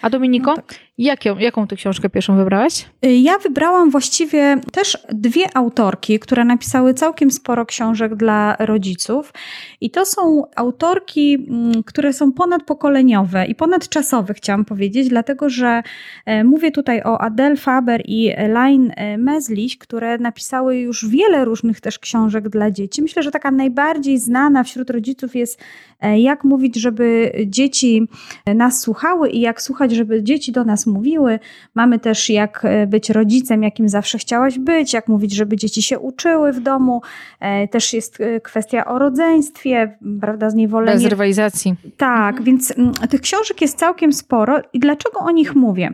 A 0.02 0.10
Dominiko, 0.10 0.50
no 0.50 0.56
tak. 0.56 0.74
Jaką, 1.00 1.38
jaką 1.38 1.66
ty 1.66 1.76
książkę 1.76 2.10
pierwszą 2.10 2.36
wybrałaś? 2.36 2.86
Y, 3.04 3.16
ja 3.16 3.38
wybrałam 3.38 3.90
właściwie 3.90 4.60
też 4.72 4.98
dwie 5.08 5.56
autorki, 5.56 6.18
które 6.18 6.44
napisały 6.44 6.94
całkiem 6.94 7.30
sporo 7.30 7.66
książek 7.66 8.16
dla 8.16 8.56
rodziców. 8.58 9.32
I 9.80 9.90
to 9.90 10.06
są 10.06 10.42
autorki, 10.56 11.34
mm, 11.34 11.82
które 11.82 12.12
są 12.12 12.32
ponadpokoleniowe 12.32 13.46
i 13.46 13.54
ponadczasowe, 13.54 14.34
chciałam 14.34 14.64
powiedzieć, 14.64 15.08
dlatego 15.08 15.50
że 15.50 15.82
e, 16.26 16.44
mówię 16.44 16.70
tutaj 16.70 17.02
o 17.02 17.20
Adele 17.20 17.56
Faber 17.56 18.02
i 18.04 18.32
Elaine 18.36 18.92
e, 18.96 19.18
Mesliś, 19.18 19.78
które 19.78 20.18
napisały 20.18 20.78
już 20.78 21.08
wiele 21.08 21.44
różnych 21.44 21.80
też 21.80 21.98
książek 21.98 22.48
dla 22.48 22.70
dzieci. 22.70 23.02
Myślę, 23.02 23.22
że 23.22 23.30
taka 23.30 23.50
najbardziej 23.50 24.18
znana 24.18 24.64
wśród 24.64 24.90
rodziców 24.90 25.36
jest 25.36 25.60
E, 26.00 26.20
jak 26.20 26.44
mówić, 26.44 26.76
żeby 26.76 27.32
dzieci 27.46 28.08
nas 28.54 28.80
słuchały 28.80 29.30
i 29.30 29.40
jak 29.40 29.62
słuchać, 29.62 29.92
żeby 29.92 30.22
dzieci 30.22 30.52
do 30.52 30.64
nas 30.64 30.86
mówiły. 30.90 31.38
Mamy 31.74 31.98
też 31.98 32.30
jak 32.30 32.64
e, 32.64 32.86
być 32.86 33.10
rodzicem, 33.10 33.62
jakim 33.62 33.88
zawsze 33.88 34.18
chciałaś 34.18 34.58
być, 34.58 34.92
jak 34.92 35.08
mówić, 35.08 35.34
żeby 35.34 35.56
dzieci 35.56 35.82
się 35.82 35.98
uczyły 35.98 36.52
w 36.52 36.60
domu. 36.60 37.02
E, 37.40 37.68
też 37.68 37.92
jest 37.92 38.18
kwestia 38.42 38.84
o 38.84 38.98
rodzeństwie, 38.98 39.98
prawda, 40.20 40.50
zniewolenie. 40.50 40.98
Bez 40.98 41.10
rywalizacji. 41.10 41.74
Tak, 41.96 42.28
mhm. 42.28 42.44
więc 42.44 42.78
mm, 42.78 42.92
tych 42.94 43.20
książek 43.20 43.60
jest 43.60 43.78
całkiem 43.78 44.12
sporo 44.12 44.60
i 44.72 44.78
dlaczego 44.78 45.20
o 45.20 45.30
nich 45.30 45.54
mówię? 45.54 45.92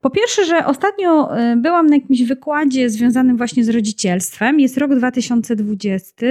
Po 0.00 0.10
pierwsze, 0.10 0.44
że 0.44 0.66
ostatnio 0.66 1.30
byłam 1.56 1.86
na 1.86 1.96
jakimś 1.96 2.22
wykładzie 2.22 2.90
związanym 2.90 3.36
właśnie 3.36 3.64
z 3.64 3.68
rodzicielstwem. 3.68 4.60
Jest 4.60 4.78
rok 4.78 4.94
2020 4.94 6.26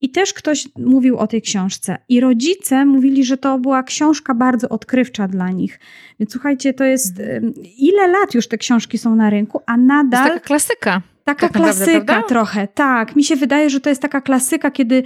i 0.00 0.10
też 0.10 0.34
ktoś 0.34 0.68
mówił 0.78 1.18
o 1.18 1.26
tej 1.26 1.42
książce. 1.42 1.98
I 2.08 2.20
rodzice 2.20 2.84
mówili, 2.84 3.24
że 3.24 3.36
to 3.36 3.58
była 3.58 3.82
książka 3.82 4.34
bardzo 4.34 4.68
odkrywcza 4.68 5.28
dla 5.28 5.50
nich. 5.50 5.80
Więc 6.20 6.32
słuchajcie, 6.32 6.74
to 6.74 6.84
jest 6.84 7.20
mhm. 7.20 7.54
ile 7.78 8.08
lat 8.08 8.34
już 8.34 8.48
te 8.48 8.58
książki 8.58 8.98
są 8.98 9.16
na 9.16 9.30
rynku, 9.30 9.60
a 9.66 9.76
nadal. 9.76 10.10
To 10.10 10.16
jest 10.16 10.34
taka 10.34 10.46
klasyka. 10.46 11.02
Taka 11.24 11.48
tak 11.48 11.62
klasyka 11.62 11.98
naprawdę, 11.98 12.28
trochę, 12.28 12.68
tak. 12.68 13.16
Mi 13.16 13.24
się 13.24 13.36
wydaje, 13.36 13.70
że 13.70 13.80
to 13.80 13.88
jest 13.88 14.02
taka 14.02 14.20
klasyka, 14.20 14.70
kiedy 14.70 15.02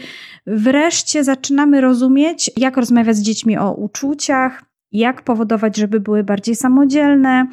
wreszcie 0.46 1.24
zaczynamy 1.24 1.80
rozumieć, 1.80 2.50
jak 2.56 2.76
rozmawiać 2.76 3.16
z 3.16 3.22
dziećmi 3.22 3.58
o 3.58 3.72
uczuciach, 3.72 4.64
jak 4.92 5.22
powodować, 5.22 5.76
żeby 5.76 6.00
były 6.00 6.24
bardziej 6.24 6.56
samodzielne, 6.56 7.46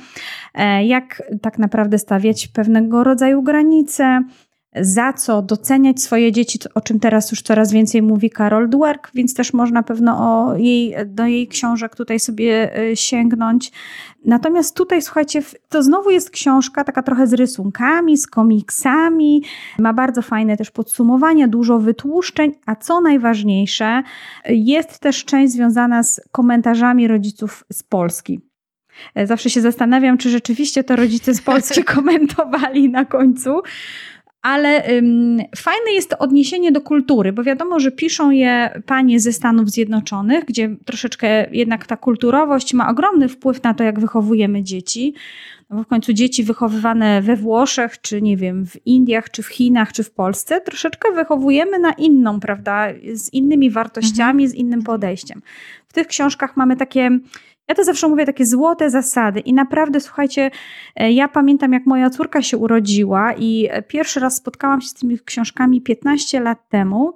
e, 0.53 0.85
jak 0.85 1.23
tak 1.41 1.57
naprawdę 1.57 1.97
stawiać 1.97 2.47
pewnego 2.47 3.03
rodzaju 3.03 3.43
granice, 3.43 4.23
za 4.75 5.13
co 5.13 5.41
doceniać 5.41 6.01
swoje 6.01 6.31
dzieci, 6.31 6.59
o 6.75 6.81
czym 6.81 6.99
teraz 6.99 7.31
już 7.31 7.41
coraz 7.41 7.71
więcej 7.71 8.01
mówi 8.01 8.29
Carol 8.37 8.69
Dweck, 8.69 9.11
więc 9.13 9.33
też 9.33 9.53
można 9.53 9.83
pewno 9.83 10.17
o 10.19 10.57
jej, 10.57 10.95
do 11.05 11.25
jej 11.25 11.47
książek 11.47 11.95
tutaj 11.95 12.19
sobie 12.19 12.77
e, 12.77 12.95
sięgnąć. 12.95 13.71
Natomiast 14.25 14.75
tutaj, 14.75 15.01
słuchajcie, 15.01 15.41
to 15.69 15.83
znowu 15.83 16.09
jest 16.09 16.29
książka 16.29 16.83
taka 16.83 17.03
trochę 17.03 17.27
z 17.27 17.33
rysunkami, 17.33 18.17
z 18.17 18.27
komiksami, 18.27 19.43
ma 19.79 19.93
bardzo 19.93 20.21
fajne 20.21 20.57
też 20.57 20.71
podsumowania, 20.71 21.47
dużo 21.47 21.79
wytłuszczeń, 21.79 22.51
a 22.65 22.75
co 22.75 23.01
najważniejsze, 23.01 24.03
jest 24.45 24.99
też 24.99 25.25
część 25.25 25.53
związana 25.53 26.03
z 26.03 26.21
komentarzami 26.31 27.07
rodziców 27.07 27.63
z 27.71 27.83
Polski. 27.83 28.51
E, 29.15 29.27
zawsze 29.27 29.49
się 29.49 29.61
zastanawiam, 29.61 30.17
czy 30.17 30.29
rzeczywiście 30.29 30.83
to 30.83 30.95
rodzice 30.95 31.33
z 31.33 31.41
Polski 31.41 31.83
komentowali 31.95 32.89
na 32.89 33.05
końcu, 33.05 33.61
ale 34.41 34.89
ym, 34.97 35.37
fajne 35.55 35.91
jest 35.93 36.09
to 36.09 36.17
odniesienie 36.17 36.71
do 36.71 36.81
kultury, 36.81 37.33
bo 37.33 37.43
wiadomo, 37.43 37.79
że 37.79 37.91
piszą 37.91 38.31
je 38.31 38.81
panie 38.85 39.19
ze 39.19 39.33
Stanów 39.33 39.69
Zjednoczonych, 39.69 40.45
gdzie 40.45 40.75
troszeczkę 40.85 41.49
jednak 41.51 41.85
ta 41.85 41.97
kulturowość 41.97 42.73
ma 42.73 42.89
ogromny 42.89 43.29
wpływ 43.29 43.63
na 43.63 43.73
to, 43.73 43.83
jak 43.83 43.99
wychowujemy 43.99 44.63
dzieci. 44.63 45.13
No 45.69 45.77
bo 45.77 45.83
w 45.83 45.87
końcu 45.87 46.13
dzieci 46.13 46.43
wychowywane 46.43 47.21
we 47.21 47.35
Włoszech, 47.35 48.01
czy 48.01 48.21
nie 48.21 48.37
wiem, 48.37 48.65
w 48.65 48.87
Indiach, 48.87 49.31
czy 49.31 49.43
w 49.43 49.47
Chinach, 49.47 49.93
czy 49.93 50.03
w 50.03 50.11
Polsce, 50.11 50.61
troszeczkę 50.61 51.11
wychowujemy 51.11 51.79
na 51.79 51.91
inną, 51.93 52.39
prawda, 52.39 52.87
z 53.13 53.33
innymi 53.33 53.69
wartościami, 53.69 54.43
mhm. 54.43 54.49
z 54.49 54.53
innym 54.53 54.83
podejściem. 54.83 55.41
W 55.87 55.93
tych 55.93 56.07
książkach 56.07 56.57
mamy 56.57 56.75
takie 56.75 57.19
ja 57.71 57.75
to 57.75 57.83
zawsze 57.83 58.07
mówię 58.07 58.25
takie 58.25 58.45
złote 58.45 58.89
zasady. 58.89 59.39
I 59.39 59.53
naprawdę 59.53 59.99
słuchajcie, 59.99 60.51
e, 60.95 61.11
ja 61.11 61.27
pamiętam 61.27 61.73
jak 61.73 61.85
moja 61.85 62.09
córka 62.09 62.41
się 62.41 62.57
urodziła 62.57 63.33
i 63.33 63.69
pierwszy 63.87 64.19
raz 64.19 64.35
spotkałam 64.35 64.81
się 64.81 64.87
z 64.87 64.93
tymi 64.93 65.19
książkami 65.19 65.81
15 65.81 66.39
lat 66.39 66.69
temu 66.69 67.13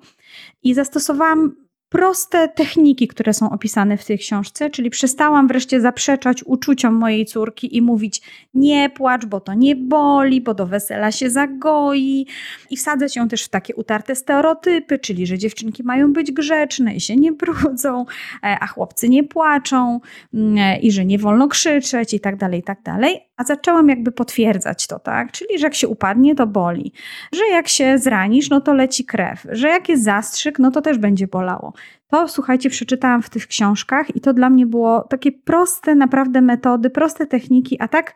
i 0.63 0.73
zastosowałam 0.73 1.64
proste 1.95 2.47
techniki, 2.47 3.07
które 3.07 3.33
są 3.33 3.49
opisane 3.49 3.97
w 3.97 4.05
tej 4.05 4.17
książce, 4.17 4.69
czyli 4.69 4.89
przestałam 4.89 5.47
wreszcie 5.47 5.81
zaprzeczać 5.81 6.43
uczuciom 6.43 6.93
mojej 6.93 7.25
córki 7.25 7.77
i 7.77 7.81
mówić 7.81 8.21
nie 8.53 8.89
płacz, 8.89 9.25
bo 9.25 9.39
to 9.39 9.53
nie 9.53 9.75
boli, 9.75 10.41
bo 10.41 10.53
do 10.53 10.67
wesela 10.67 11.11
się 11.11 11.29
zagoi 11.29 12.27
i 12.69 12.77
wsadzać 12.77 13.15
ją 13.15 13.27
też 13.27 13.43
w 13.43 13.49
takie 13.49 13.75
utarte 13.75 14.15
stereotypy, 14.15 14.99
czyli 14.99 15.27
że 15.27 15.37
dziewczynki 15.37 15.83
mają 15.83 16.13
być 16.13 16.31
grzeczne 16.31 16.95
i 16.95 17.01
się 17.01 17.15
nie 17.15 17.31
brudzą, 17.31 18.05
e, 18.43 18.57
a 18.61 18.67
chłopcy 18.67 19.09
nie 19.09 19.23
płaczą 19.23 19.99
mm, 20.33 20.57
e, 20.57 20.79
i 20.79 20.91
że 20.91 21.05
nie 21.05 21.19
wolno 21.19 21.47
krzyczeć 21.47 22.13
i 22.13 22.19
tak 22.19 22.35
dalej, 22.35 22.59
i 22.59 22.63
tak 22.63 22.81
dalej. 22.81 23.19
A 23.37 23.43
zaczęłam 23.43 23.89
jakby 23.89 24.11
potwierdzać 24.11 24.87
to, 24.87 24.99
tak? 24.99 25.31
Czyli, 25.31 25.59
że 25.59 25.67
jak 25.67 25.75
się 25.75 25.87
upadnie, 25.87 26.35
to 26.35 26.47
boli. 26.47 26.91
Że 27.31 27.47
jak 27.47 27.67
się 27.67 27.97
zranisz, 27.97 28.49
no 28.49 28.61
to 28.61 28.73
leci 28.73 29.05
krew. 29.05 29.47
Że 29.51 29.67
jak 29.67 29.89
jest 29.89 30.03
zastrzyk, 30.03 30.59
no 30.59 30.71
to 30.71 30.81
też 30.81 30.97
będzie 30.97 31.27
bolało. 31.27 31.73
To, 32.07 32.27
słuchajcie, 32.27 32.69
przeczytałam 32.69 33.21
w 33.21 33.29
tych 33.29 33.47
książkach 33.47 34.15
i 34.15 34.21
to 34.21 34.33
dla 34.33 34.49
mnie 34.49 34.65
było 34.65 35.01
takie 35.01 35.31
proste 35.31 35.95
naprawdę 35.95 36.41
metody, 36.41 36.89
proste 36.89 37.25
techniki, 37.25 37.77
a 37.79 37.87
tak 37.87 38.13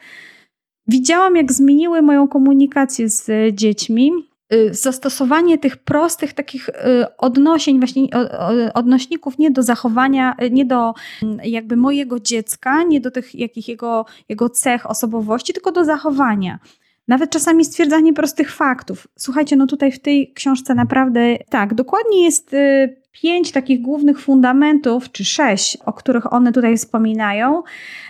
widziałam, 0.88 1.36
jak 1.36 1.52
zmieniły 1.52 2.02
moją 2.02 2.28
komunikację 2.28 3.10
z 3.10 3.56
dziećmi 3.56 4.29
zastosowanie 4.72 5.58
tych 5.58 5.78
prostych 5.78 6.34
takich 6.34 6.70
y, 6.70 6.74
odnosień, 7.18 7.80
właśnie 7.80 8.08
odnośników 8.74 9.38
nie 9.38 9.52
do 9.52 9.64
zachowania, 9.64 10.36
y, 10.44 10.52
nie 10.52 10.66
do 10.66 10.94
mm, 11.24 11.40
jakby 11.44 11.78
mojego 11.78 12.20
dziecka, 12.20 12.84
nie 12.84 13.02
do 13.02 13.12
tych 13.12 13.36
jakich 13.36 13.68
jego, 13.68 14.06
jego 14.30 14.50
cech 14.50 14.90
osobowości, 14.90 15.54
tylko 15.54 15.72
do 15.72 15.86
zachowania. 15.86 16.60
Nawet 17.08 17.32
czasami 17.32 17.66
stwierdzanie 17.66 18.14
prostych 18.14 18.52
faktów. 18.52 19.08
Słuchajcie, 19.18 19.56
no 19.56 19.68
tutaj 19.68 19.92
w 19.92 20.00
tej 20.00 20.34
książce 20.34 20.76
naprawdę 20.76 21.38
tak, 21.50 21.74
dokładnie 21.74 22.24
jest 22.24 22.56
pięć 23.12 23.52
takich 23.52 23.82
głównych 23.82 24.20
fundamentów, 24.20 25.12
czy 25.12 25.26
sześć, 25.26 25.78
o 25.86 25.94
których 25.94 26.34
one 26.34 26.52
tutaj 26.52 26.78
wspominają, 26.78 27.64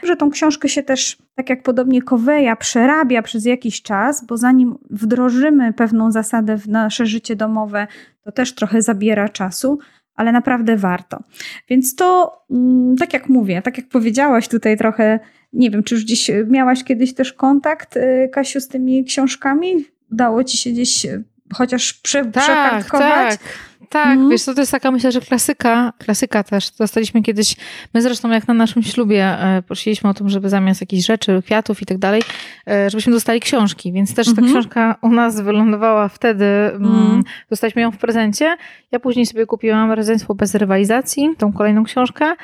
że 0.04 0.16
tą 0.16 0.30
książkę 0.30 0.70
się 0.70 0.84
też, 0.84 1.18
tak 1.36 1.50
jak 1.50 1.64
podobnie 1.64 2.02
Koweja, 2.02 2.56
przerabia 2.56 3.22
przez 3.22 3.46
jakiś 3.46 3.82
czas, 3.82 4.26
bo 4.26 4.38
zanim 4.38 4.78
wdrożymy 4.90 5.74
pewną 5.74 6.12
zasadę 6.12 6.58
w 6.58 6.68
nasze 6.68 7.06
życie 7.06 7.36
domowe, 7.36 7.88
to 8.24 8.32
też 8.32 8.56
trochę 8.56 8.82
zabiera 8.82 9.30
czasu, 9.30 9.80
ale 10.16 10.32
naprawdę 10.32 10.78
warto. 10.78 11.24
Więc 11.70 11.96
to, 11.96 12.40
mm, 12.52 12.96
tak 12.96 13.14
jak 13.14 13.30
mówię, 13.30 13.62
tak 13.62 13.78
jak 13.78 13.88
powiedziałaś 13.88 14.48
tutaj 14.48 14.78
trochę, 14.78 15.20
nie 15.54 15.72
wiem, 15.72 15.84
czy 15.84 15.96
już 15.96 16.04
gdzieś 16.04 16.32
miałaś 16.48 16.84
kiedyś 16.84 17.14
też 17.14 17.34
kontakt, 17.34 17.98
y, 17.98 18.30
Kasiu, 18.34 18.62
z 18.62 18.68
tymi 18.68 19.06
książkami? 19.06 19.86
Udało 20.12 20.44
ci 20.44 20.58
się 20.58 20.70
gdzieś 20.70 21.06
y, 21.06 21.24
chociaż 21.54 21.94
prze, 21.94 22.26
tak, 22.26 22.44
przekartkować? 22.44 23.30
Tak. 23.30 23.69
Tak, 23.90 24.18
mm. 24.18 24.30
wiesz, 24.30 24.46
to, 24.46 24.54
to 24.54 24.62
jest 24.62 24.72
taka, 24.72 24.92
myślę, 24.92 25.12
że 25.12 25.22
klasyka, 25.22 25.94
klasyka 25.98 26.44
też. 26.44 26.72
Dostaliśmy 26.72 27.22
kiedyś, 27.22 27.56
my 27.94 28.02
zresztą 28.02 28.30
jak 28.30 28.48
na 28.48 28.54
naszym 28.54 28.84
ślubie 28.84 29.24
e, 29.24 29.62
prosiliśmy 29.62 30.10
o 30.10 30.14
tym, 30.14 30.30
żeby 30.30 30.50
zamiast 30.50 30.82
jakichś 30.82 31.06
rzeczy, 31.06 31.42
kwiatów 31.46 31.82
i 31.82 31.86
tak 31.86 31.98
dalej, 31.98 32.22
e, 32.68 32.90
żebyśmy 32.90 33.14
dostali 33.14 33.40
książki, 33.40 33.92
więc 33.92 34.16
też 34.16 34.28
ta 34.28 34.42
-hmm. 34.42 34.50
książka 34.50 34.96
u 35.02 35.10
nas 35.10 35.42
wylądowała 35.42 36.10
wtedy, 36.10 36.46
mm. 36.46 37.24
dostaliśmy 37.50 37.82
ją 37.82 37.92
w 37.92 37.98
prezencie. 37.98 38.58
Ja 38.92 39.00
później 39.00 39.26
sobie 39.26 39.46
kupiłam 39.46 39.92
Rodzeństwo 39.92 40.36
bez 40.36 40.56
rywalizacji, 40.56 41.30
tą 41.38 41.54
kolejną 41.54 41.84
książkę. 41.84 42.36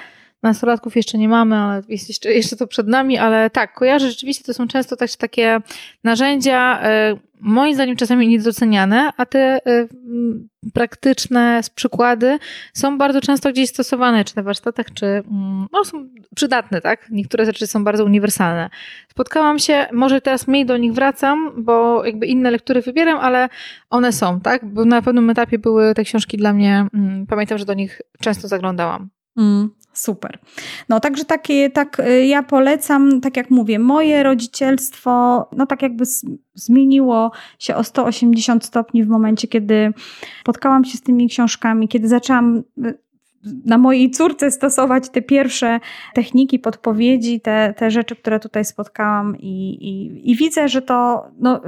Nastolatków 0.46 0.96
jeszcze 0.96 1.18
nie 1.18 1.30
mamy, 1.30 1.56
ale 1.56 1.82
jeszcze, 1.90 2.34
jeszcze 2.40 2.56
to 2.56 2.68
przed 2.68 2.88
nami, 2.88 3.18
ale 3.18 3.50
tak, 3.50 3.74
kojarzę 3.74 4.10
rzeczywiście, 4.10 4.44
to 4.44 4.54
są 4.54 4.68
często 4.68 4.96
też 4.96 5.16
takie 5.16 5.60
narzędzia, 6.04 6.80
e, 6.84 7.16
moim 7.40 7.76
zdaniem 7.76 7.96
czasami 7.96 8.28
niedoceniane, 8.28 9.12
a 9.18 9.26
te 9.26 9.40
e, 9.40 9.60
praktyczne 10.74 11.62
przykłady 11.76 12.40
są 12.74 12.98
bardzo 12.98 13.22
często 13.22 13.52
gdzieś 13.52 13.70
stosowane, 13.70 14.26
czy 14.26 14.38
na 14.38 14.44
warsztatach, 14.44 14.94
czy 14.94 15.24
no, 15.72 15.86
są 15.86 16.10
przydatne, 16.36 16.82
tak? 16.82 17.08
Niektóre 17.12 17.46
rzeczy 17.46 17.68
są 17.68 17.84
bardzo 17.84 18.06
uniwersalne. 18.06 18.70
Spotkałam 19.12 19.60
się, 19.60 19.86
może 19.94 20.22
teraz 20.22 20.48
mniej 20.48 20.66
do 20.66 20.78
nich 20.78 20.94
wracam, 20.94 21.52
bo 21.58 22.06
jakby 22.06 22.26
inne 22.26 22.52
lektury 22.52 22.82
wybieram, 22.82 23.18
ale 23.18 23.50
one 23.90 24.12
są, 24.12 24.40
tak? 24.40 24.66
Bo 24.66 24.86
na 24.86 25.02
pewnym 25.02 25.30
etapie 25.30 25.60
były 25.60 25.94
te 25.94 26.04
książki 26.04 26.38
dla 26.38 26.54
mnie, 26.54 26.88
pamiętam, 27.30 27.58
że 27.58 27.66
do 27.66 27.74
nich 27.74 28.02
często 28.20 28.48
zaglądałam. 28.48 29.10
Mm. 29.38 29.70
Super. 29.96 30.40
No 30.90 31.00
także 31.00 31.26
takie, 31.26 31.70
tak 31.70 32.00
y, 32.00 32.26
ja 32.26 32.44
polecam, 32.44 33.22
tak 33.22 33.38
jak 33.38 33.52
mówię, 33.52 33.80
moje 33.80 34.24
rodzicielstwo, 34.24 35.46
no 35.52 35.66
tak 35.66 35.82
jakby 35.82 36.06
zmieniło 36.54 37.32
się 37.60 37.76
o 37.76 37.84
180 37.84 38.66
stopni 38.66 39.04
w 39.04 39.08
momencie, 39.08 39.48
kiedy 39.48 39.94
spotkałam 40.42 40.86
się 40.86 40.98
z 40.98 41.02
tymi 41.02 41.30
książkami, 41.30 41.88
kiedy 41.88 42.08
zaczęłam 42.08 42.64
y, 42.86 43.05
na 43.66 43.78
mojej 43.78 44.12
córce 44.12 44.52
stosować 44.52 45.10
te 45.10 45.22
pierwsze 45.22 45.80
techniki, 46.14 46.60
podpowiedzi, 46.60 47.42
te, 47.42 47.74
te 47.78 47.92
rzeczy, 47.92 48.16
które 48.16 48.40
tutaj 48.40 48.66
spotkałam 48.66 49.38
i, 49.40 49.70
i, 49.70 50.32
i 50.32 50.36
widzę, 50.36 50.68
że 50.68 50.82
to 50.82 51.28
no, 51.40 51.62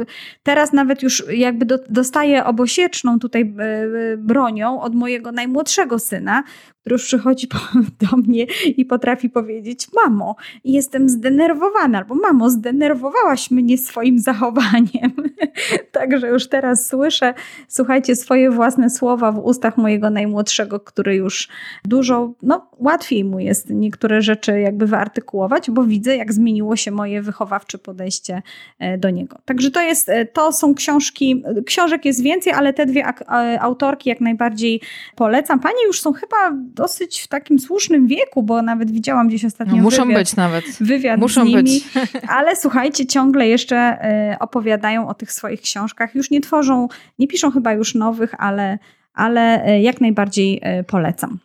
teraz 0.43 0.73
nawet 0.73 1.03
już 1.03 1.23
jakby 1.29 1.65
do, 1.65 1.79
dostaję 1.89 2.45
obosieczną 2.45 3.19
tutaj 3.19 3.41
e, 3.41 3.63
e, 3.63 4.17
bronią 4.17 4.81
od 4.81 4.95
mojego 4.95 5.31
najmłodszego 5.31 5.99
syna, 5.99 6.43
który 6.81 6.93
już 6.93 7.05
przychodzi 7.05 7.47
do 8.11 8.17
mnie 8.17 8.45
i 8.77 8.85
potrafi 8.85 9.29
powiedzieć: 9.29 9.87
Mamo, 9.95 10.35
jestem 10.63 11.09
zdenerwowana, 11.09 11.97
albo 11.97 12.15
Mamo, 12.15 12.49
zdenerwowałaś 12.49 13.51
mnie 13.51 13.77
swoim 13.77 14.19
zachowaniem. 14.19 15.11
Także 15.91 16.27
już 16.27 16.47
teraz 16.47 16.87
słyszę, 16.87 17.33
słuchajcie, 17.67 18.15
swoje 18.15 18.51
własne 18.51 18.89
słowa 18.89 19.31
w 19.31 19.39
ustach 19.39 19.77
mojego 19.77 20.09
najmłodszego, 20.09 20.79
który 20.79 21.15
już 21.15 21.49
dużo, 21.85 22.33
no 22.41 22.69
łatwiej 22.79 23.23
mu 23.23 23.39
jest 23.39 23.69
niektóre 23.69 24.21
rzeczy 24.21 24.59
jakby 24.59 24.87
wyartykułować, 24.87 25.71
bo 25.71 25.83
widzę, 25.83 26.17
jak 26.17 26.33
zmieniło 26.33 26.75
się 26.75 26.91
moje 26.91 27.21
wychowawcze 27.21 27.77
podejście 27.77 28.41
e, 28.79 28.97
do 28.97 29.09
niego. 29.09 29.37
Także 29.45 29.71
to 29.71 29.81
jest, 29.81 30.09
e, 30.09 30.25
to 30.25 30.51
są 30.51 30.75
książki, 30.75 31.43
książek 31.65 32.05
jest 32.05 32.23
więcej, 32.23 32.53
ale 32.53 32.73
te 32.73 32.85
dwie 32.85 33.05
e, 33.05 33.61
autorki 33.61 34.09
jak 34.09 34.21
najbardziej 34.21 34.81
polecam. 35.15 35.59
Panie 35.59 35.85
już 35.87 36.01
są 36.01 36.13
chyba 36.13 36.37
dosyć 36.53 37.21
w 37.21 37.27
takim 37.27 37.59
słusznym 37.59 38.07
wieku, 38.07 38.43
bo 38.43 38.61
nawet 38.61 38.91
widziałam 38.91 39.27
gdzieś 39.27 39.45
ostatnio 39.45 39.75
no, 39.75 39.83
muszą 39.83 40.05
wywiad, 40.05 40.19
być 40.19 40.35
nawet. 40.35 40.65
wywiad 40.81 41.19
muszą 41.19 41.41
z 41.41 41.47
nimi, 41.47 41.63
być. 41.63 41.83
ale 42.37 42.55
słuchajcie, 42.55 43.05
ciągle 43.05 43.47
jeszcze 43.47 43.97
opowiadają 44.39 45.07
o 45.07 45.13
tych 45.13 45.31
swoich 45.31 45.61
książkach. 45.61 46.15
Już 46.15 46.31
nie 46.31 46.41
tworzą, 46.41 46.87
nie 47.19 47.27
piszą 47.27 47.51
chyba 47.51 47.73
już 47.73 47.95
nowych, 47.95 48.33
ale, 48.37 48.79
ale 49.13 49.63
jak 49.81 50.01
najbardziej 50.01 50.61
polecam. 50.87 51.39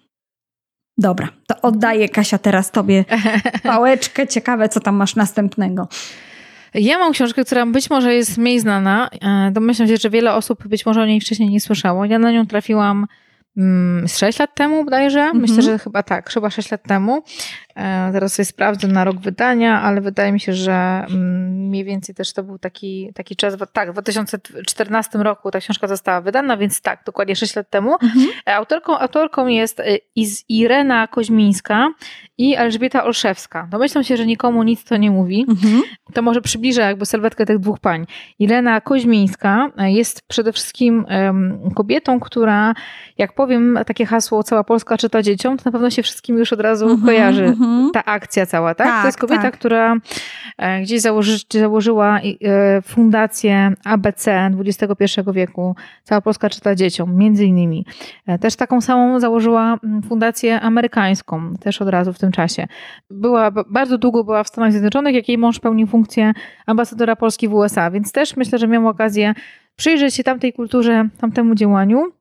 Dobra, 0.98 1.28
to 1.46 1.60
oddaję 1.62 2.08
Kasia 2.08 2.38
teraz 2.38 2.70
tobie 2.70 3.04
pałeczkę. 3.62 4.26
Ciekawe, 4.26 4.68
co 4.68 4.80
tam 4.80 4.96
masz 4.96 5.16
następnego. 5.16 5.88
Ja 6.74 6.98
mam 6.98 7.12
książkę, 7.12 7.44
która 7.44 7.66
być 7.66 7.90
może 7.90 8.14
jest 8.14 8.38
mniej 8.38 8.60
znana. 8.60 9.08
E, 9.20 9.50
domyślam 9.50 9.88
się, 9.88 9.96
że 9.96 10.10
wiele 10.10 10.34
osób 10.34 10.68
być 10.68 10.86
może 10.86 11.02
o 11.02 11.06
niej 11.06 11.20
wcześniej 11.20 11.50
nie 11.50 11.60
słyszało. 11.60 12.04
Ja 12.04 12.18
na 12.18 12.32
nią 12.32 12.46
trafiłam 12.46 13.06
mm, 13.56 14.08
z 14.08 14.18
6 14.18 14.38
lat 14.38 14.54
temu 14.54 14.84
bodajże. 14.84 15.20
Mm 15.20 15.36
-hmm. 15.36 15.40
Myślę, 15.40 15.62
że 15.62 15.78
chyba 15.78 16.02
tak, 16.02 16.30
chyba 16.30 16.50
6 16.50 16.70
lat 16.70 16.82
temu. 16.82 17.22
E, 17.74 18.12
teraz 18.12 18.34
sobie 18.34 18.46
sprawdzę 18.46 18.88
na 18.88 19.04
rok 19.04 19.16
wydania, 19.16 19.82
ale 19.82 20.00
wydaje 20.00 20.32
mi 20.32 20.40
się, 20.40 20.52
że 20.52 20.72
mm, 20.72 21.68
mniej 21.68 21.84
więcej 21.84 22.14
też 22.14 22.32
to 22.32 22.42
był 22.42 22.58
taki, 22.58 23.12
taki 23.14 23.36
czas, 23.36 23.56
tak, 23.72 23.90
w 23.90 23.92
2014 23.92 25.18
roku 25.18 25.50
ta 25.50 25.60
książka 25.60 25.88
została 25.88 26.20
wydana, 26.20 26.56
więc 26.56 26.80
tak, 26.80 27.02
dokładnie 27.06 27.36
6 27.36 27.56
lat 27.56 27.70
temu. 27.70 27.92
Mhm. 27.92 28.26
E, 28.48 28.54
autorką, 28.54 28.98
autorką 28.98 29.46
jest 29.46 29.80
e, 29.80 29.84
Irena 30.48 31.06
Koźmińska 31.06 31.88
i 32.38 32.56
Elżbieta 32.56 33.04
Olszewska. 33.04 33.68
Domyślam 33.70 34.04
się, 34.04 34.16
że 34.16 34.26
nikomu 34.26 34.62
nic 34.62 34.84
to 34.84 34.96
nie 34.96 35.10
mówi. 35.10 35.46
Mhm. 35.48 35.82
To 36.14 36.22
może 36.22 36.40
przybliżę 36.40 36.80
jakby 36.80 37.06
sylwetkę 37.06 37.46
tych 37.46 37.58
dwóch 37.58 37.78
pań. 37.78 38.06
Irena 38.38 38.80
Koźmińska 38.80 39.70
jest 39.78 40.22
przede 40.28 40.52
wszystkim 40.52 41.06
kobietą, 41.74 42.20
która, 42.20 42.74
jak 43.18 43.34
powiem 43.34 43.78
takie 43.86 44.06
hasło 44.06 44.42
cała 44.42 44.64
Polska 44.64 44.96
czyta 44.96 45.22
dzieciom, 45.22 45.56
to 45.56 45.62
na 45.64 45.72
pewno 45.72 45.90
się 45.90 46.02
wszystkim 46.02 46.38
już 46.38 46.52
od 46.52 46.60
razu 46.60 46.84
mhm, 46.84 47.06
kojarzy 47.06 47.54
mhm. 47.62 47.90
ta 47.92 48.04
akcja 48.04 48.46
cała, 48.46 48.74
tak? 48.74 48.86
tak 48.86 49.00
to 49.00 49.06
jest 49.06 49.18
kobieta, 49.18 49.42
tak. 49.42 49.54
która 49.54 49.96
e, 50.58 50.80
gdzieś 50.82 51.00
założy, 51.00 51.36
założyła 51.50 52.20
e, 52.20 52.82
fundację 52.82 53.72
ABC 53.84 54.50
XXI 54.58 55.04
wieku. 55.32 55.76
Cała 56.04 56.20
Polska 56.20 56.50
czyta 56.50 56.74
dzieciom, 56.74 57.16
między 57.16 57.44
innymi. 57.44 57.86
E, 58.26 58.38
też 58.38 58.56
taką 58.56 58.80
samą 58.80 59.20
założyła 59.20 59.78
mm, 59.84 60.02
fundację 60.02 60.60
amerykańską, 60.60 61.54
też 61.60 61.82
od 61.82 61.88
razu 61.88 62.12
w 62.12 62.18
tym 62.18 62.32
czasie. 62.32 62.66
Była, 63.10 63.50
bardzo 63.50 63.98
długo 63.98 64.24
była 64.24 64.44
w 64.44 64.48
Stanach 64.48 64.72
Zjednoczonych, 64.72 65.14
jak 65.14 65.28
jej 65.28 65.38
mąż 65.38 65.60
pełnił 65.60 65.86
funkcję 65.86 66.32
ambasadora 66.66 67.16
Polski 67.16 67.48
w 67.48 67.54
USA, 67.54 67.90
więc 67.90 68.12
też 68.12 68.36
myślę, 68.36 68.58
że 68.58 68.68
miał 68.68 68.88
okazję 68.88 69.34
przyjrzeć 69.76 70.14
się 70.14 70.24
tamtej 70.24 70.52
kulturze, 70.52 71.08
tamtemu 71.18 71.54
działaniu. 71.54 72.12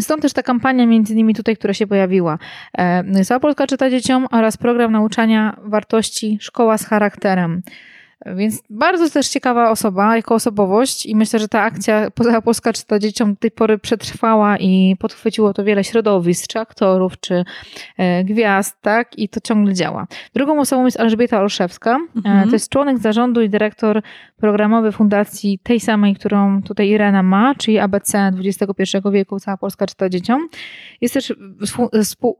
Stąd 0.00 0.22
też 0.22 0.32
ta 0.32 0.42
kampania 0.42 0.86
między 0.86 1.12
innymi 1.12 1.34
tutaj, 1.34 1.56
która 1.56 1.74
się 1.74 1.86
pojawiła. 1.86 2.38
E, 2.78 3.24
Cała 3.24 3.40
Polska 3.40 3.66
czyta 3.66 3.90
dzieciom 3.90 4.26
oraz 4.30 4.56
program 4.56 4.92
nauczania 4.92 5.56
wartości 5.64 6.38
Szkoła 6.40 6.78
z 6.78 6.86
charakterem. 6.86 7.62
Więc 8.26 8.62
bardzo 8.70 9.10
też 9.10 9.28
ciekawa 9.28 9.70
osoba, 9.70 10.16
jako 10.16 10.34
osobowość 10.34 11.06
i 11.06 11.16
myślę, 11.16 11.38
że 11.38 11.48
ta 11.48 11.62
akcja 11.62 12.10
Poza 12.10 12.42
Polska 12.42 12.72
czyta 12.72 12.98
dzieciom 12.98 13.34
do 13.34 13.40
tej 13.40 13.50
pory 13.50 13.78
przetrwała 13.78 14.58
i 14.58 14.96
podchwyciło 14.98 15.54
to 15.54 15.64
wiele 15.64 15.84
środowisk, 15.84 16.46
czy 16.46 16.58
aktorów, 16.58 17.20
czy 17.20 17.44
e, 17.98 18.24
gwiazd, 18.24 18.76
tak? 18.80 19.18
I 19.18 19.28
to 19.28 19.40
ciągle 19.40 19.74
działa. 19.74 20.06
Drugą 20.34 20.60
osobą 20.60 20.84
jest 20.84 21.00
Elżbieta 21.00 21.40
Olszewska. 21.40 21.98
E, 22.16 22.18
mhm. 22.28 22.48
To 22.48 22.54
jest 22.54 22.70
członek 22.70 22.98
zarządu 22.98 23.42
i 23.42 23.50
dyrektor 23.50 24.02
programowy 24.36 24.92
fundacji 24.92 25.58
tej 25.62 25.80
samej, 25.80 26.14
którą 26.14 26.62
tutaj 26.62 26.88
Irena 26.88 27.22
ma, 27.22 27.54
czyli 27.54 27.78
ABC 27.78 28.32
XXI 28.44 28.96
wieku 29.12 29.40
Cała 29.40 29.56
Polska 29.56 29.86
czyta 29.86 30.08
dzieciom. 30.08 30.48
Jest 31.00 31.14
też, 31.14 31.34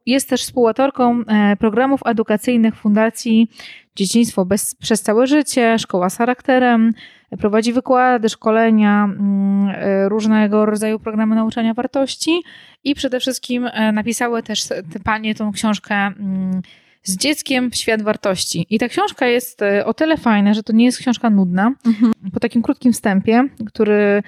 jest 0.06 0.28
też 0.28 0.42
współautorką 0.42 1.22
e, 1.26 1.56
programów 1.56 2.00
edukacyjnych 2.04 2.76
Fundacji 2.76 3.48
Dzieciństwo 3.96 4.44
bez, 4.44 4.74
przez 4.74 5.02
całe 5.02 5.26
życie, 5.26 5.78
Szkoła 5.78 6.10
z 6.10 6.16
charakterem, 6.16 6.92
prowadzi 7.38 7.72
wykłady, 7.72 8.28
szkolenia, 8.28 9.04
mm, 9.04 9.68
e, 9.68 10.08
różnego 10.08 10.66
rodzaju 10.66 10.98
programy 10.98 11.34
nauczania 11.34 11.74
wartości 11.74 12.42
i 12.84 12.94
przede 12.94 13.20
wszystkim 13.20 13.66
e, 13.66 13.92
napisały 13.92 14.42
też 14.42 14.68
te 14.68 15.00
panie 15.04 15.34
tą 15.34 15.52
książkę 15.52 15.94
mm, 15.94 16.62
z 17.02 17.16
dzieckiem 17.16 17.70
w 17.70 17.76
świat 17.76 18.02
wartości. 18.02 18.66
I 18.70 18.78
ta 18.78 18.88
książka 18.88 19.26
jest 19.26 19.60
o 19.84 19.94
tyle 19.94 20.16
fajna, 20.16 20.54
że 20.54 20.62
to 20.62 20.72
nie 20.72 20.84
jest 20.84 20.98
książka 20.98 21.30
nudna. 21.30 21.72
Mhm. 21.86 22.12
Po 22.32 22.40
takim 22.40 22.62
krótkim 22.62 22.92
wstępie, 22.92 23.44
który 23.66 24.22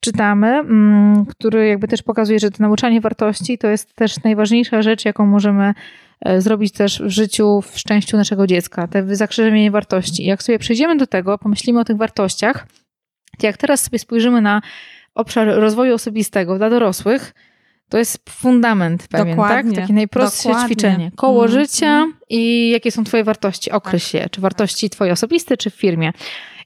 czytamy, 0.00 0.48
mm, 0.48 1.26
który 1.26 1.66
jakby 1.68 1.88
też 1.88 2.02
pokazuje, 2.02 2.38
że 2.38 2.50
to 2.50 2.56
nauczanie 2.60 3.00
wartości 3.00 3.58
to 3.58 3.68
jest 3.68 3.94
też 3.94 4.22
najważniejsza 4.24 4.82
rzecz, 4.82 5.04
jaką 5.04 5.26
możemy 5.26 5.74
e, 6.20 6.40
zrobić 6.40 6.72
też 6.72 7.02
w 7.02 7.08
życiu, 7.08 7.60
w 7.60 7.78
szczęściu 7.78 8.16
naszego 8.16 8.46
dziecka, 8.46 8.88
te 8.88 9.16
zakrzyżenie 9.16 9.70
wartości. 9.70 10.24
Jak 10.24 10.42
sobie 10.42 10.58
przejdziemy 10.58 10.96
do 10.96 11.06
tego, 11.06 11.38
pomyślimy 11.38 11.80
o 11.80 11.84
tych 11.84 11.96
wartościach, 11.96 12.66
to 13.38 13.46
jak 13.46 13.56
teraz 13.56 13.82
sobie 13.82 13.98
spojrzymy 13.98 14.40
na 14.40 14.62
obszar 15.14 15.48
rozwoju 15.48 15.94
osobistego 15.94 16.58
dla 16.58 16.70
dorosłych, 16.70 17.34
to 17.88 17.98
jest 17.98 18.30
fundament 18.30 19.08
pewien, 19.08 19.26
tak? 19.26 19.36
Dokładnie. 19.36 19.72
tak? 19.72 19.80
Takie 19.80 19.92
najprostsze 19.92 20.48
Dokładnie. 20.48 20.68
ćwiczenie. 20.68 21.10
Koło 21.16 21.44
mm. 21.46 21.60
życia 21.60 22.06
i 22.28 22.70
jakie 22.70 22.90
są 22.90 23.04
twoje 23.04 23.24
wartości. 23.24 23.70
Określ 23.70 24.06
się, 24.06 24.28
czy 24.30 24.40
wartości 24.40 24.90
twoje 24.90 25.12
osobiste, 25.12 25.56
czy 25.56 25.70
w 25.70 25.74
firmie. 25.74 26.12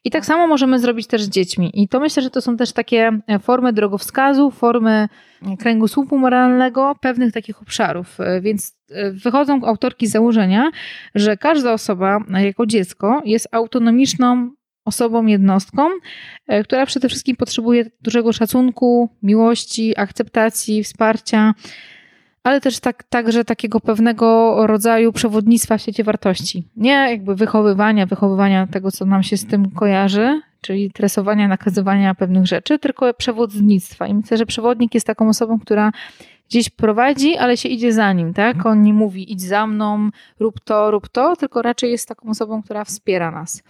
I 0.04 0.10
tak 0.10 0.26
samo 0.26 0.46
możemy 0.46 0.78
zrobić 0.78 1.06
też 1.06 1.22
z 1.22 1.28
dziećmi. 1.28 1.70
I 1.74 1.88
to 1.88 2.00
myślę, 2.00 2.22
że 2.22 2.30
to 2.30 2.40
są 2.40 2.56
też 2.56 2.72
takie 2.72 3.20
e, 3.26 3.38
formy 3.38 3.72
drogowskazu, 3.72 4.50
formy 4.50 5.08
e, 5.42 5.56
kręgosłupu 5.56 6.18
moralnego 6.18 6.94
pewnych 7.00 7.32
takich 7.32 7.62
obszarów. 7.62 8.20
E, 8.20 8.40
więc 8.40 8.76
wychodzą 9.12 9.64
autorki 9.64 10.06
z 10.06 10.10
założenia, 10.10 10.70
że 11.14 11.36
każda 11.36 11.72
osoba 11.72 12.18
jako 12.28 12.66
dziecko 12.66 13.22
jest 13.24 13.48
autonomiczną 13.52 14.50
osobą, 14.84 15.26
jednostką, 15.26 15.88
która 16.64 16.86
przede 16.86 17.08
wszystkim 17.08 17.36
potrzebuje 17.36 17.90
dużego 18.00 18.32
szacunku, 18.32 19.10
miłości, 19.22 19.94
akceptacji, 19.96 20.84
wsparcia 20.84 21.54
ale 22.44 22.60
też 22.60 22.80
tak, 22.80 23.02
także 23.02 23.44
takiego 23.44 23.80
pewnego 23.80 24.56
rodzaju 24.66 25.12
przewodnictwa 25.12 25.78
w 25.78 25.82
świecie 25.82 26.04
wartości. 26.04 26.68
Nie 26.76 26.90
jakby 26.92 27.34
wychowywania, 27.34 28.06
wychowywania 28.06 28.66
tego, 28.66 28.90
co 28.90 29.04
nam 29.04 29.22
się 29.22 29.36
z 29.36 29.46
tym 29.46 29.70
kojarzy, 29.70 30.40
czyli 30.60 30.90
tresowania, 30.90 31.48
nakazywania 31.48 32.14
pewnych 32.14 32.46
rzeczy, 32.46 32.78
tylko 32.78 33.14
przewodnictwa. 33.14 34.06
I 34.06 34.14
myślę, 34.14 34.36
że 34.36 34.46
przewodnik 34.46 34.94
jest 34.94 35.06
taką 35.06 35.28
osobą, 35.28 35.58
która 35.58 35.92
gdzieś 36.48 36.70
prowadzi, 36.70 37.36
ale 37.36 37.56
się 37.56 37.68
idzie 37.68 37.92
za 37.92 38.12
nim, 38.12 38.34
tak? 38.34 38.66
On 38.66 38.82
nie 38.82 38.94
mówi 38.94 39.32
idź 39.32 39.42
za 39.42 39.66
mną, 39.66 40.10
rób 40.40 40.60
to, 40.60 40.90
rób 40.90 41.08
to, 41.08 41.36
tylko 41.36 41.62
raczej 41.62 41.90
jest 41.90 42.08
taką 42.08 42.28
osobą, 42.28 42.62
która 42.62 42.84
wspiera 42.84 43.30
nas. 43.30 43.62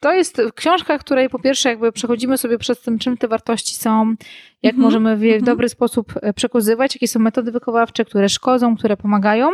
To 0.00 0.12
jest 0.12 0.42
książka, 0.54 0.98
której 0.98 1.28
po 1.28 1.38
pierwsze 1.38 1.68
jakby 1.68 1.92
przechodzimy 1.92 2.38
sobie 2.38 2.58
przez 2.58 2.80
tym, 2.80 2.98
czym 2.98 3.16
te 3.16 3.28
wartości 3.28 3.74
są, 3.74 4.14
jak 4.62 4.74
mhm. 4.74 4.84
możemy 4.84 5.16
w 5.16 5.22
mhm. 5.22 5.44
dobry 5.44 5.68
sposób 5.68 6.14
e, 6.22 6.32
przekazywać, 6.32 6.94
jakie 6.94 7.08
są 7.08 7.20
metody 7.20 7.52
wychowawcze, 7.52 8.04
które 8.04 8.28
szkodzą, 8.28 8.76
które 8.76 8.96
pomagają. 8.96 9.50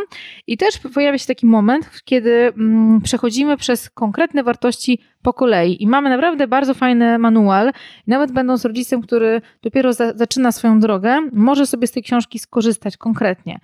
I 0.47 0.57
też 0.57 0.79
pojawia 0.93 1.17
się 1.17 1.27
taki 1.27 1.45
moment, 1.45 2.01
kiedy 2.05 2.31
mm, 2.31 3.01
przechodzimy 3.01 3.57
przez 3.57 3.89
konkretne 3.89 4.43
wartości 4.43 4.99
po 5.21 5.33
kolei. 5.33 5.83
I 5.83 5.87
mamy 5.87 6.09
naprawdę 6.09 6.47
bardzo 6.47 6.73
fajny 6.73 7.19
manual. 7.19 7.71
Nawet 8.07 8.31
będąc 8.31 8.65
rodzicem, 8.65 9.01
który 9.01 9.41
dopiero 9.61 9.93
za, 9.93 10.13
zaczyna 10.13 10.51
swoją 10.51 10.79
drogę, 10.79 11.17
może 11.33 11.65
sobie 11.65 11.87
z 11.87 11.91
tej 11.91 12.03
książki 12.03 12.39
skorzystać 12.39 12.97
konkretnie. 12.97 13.59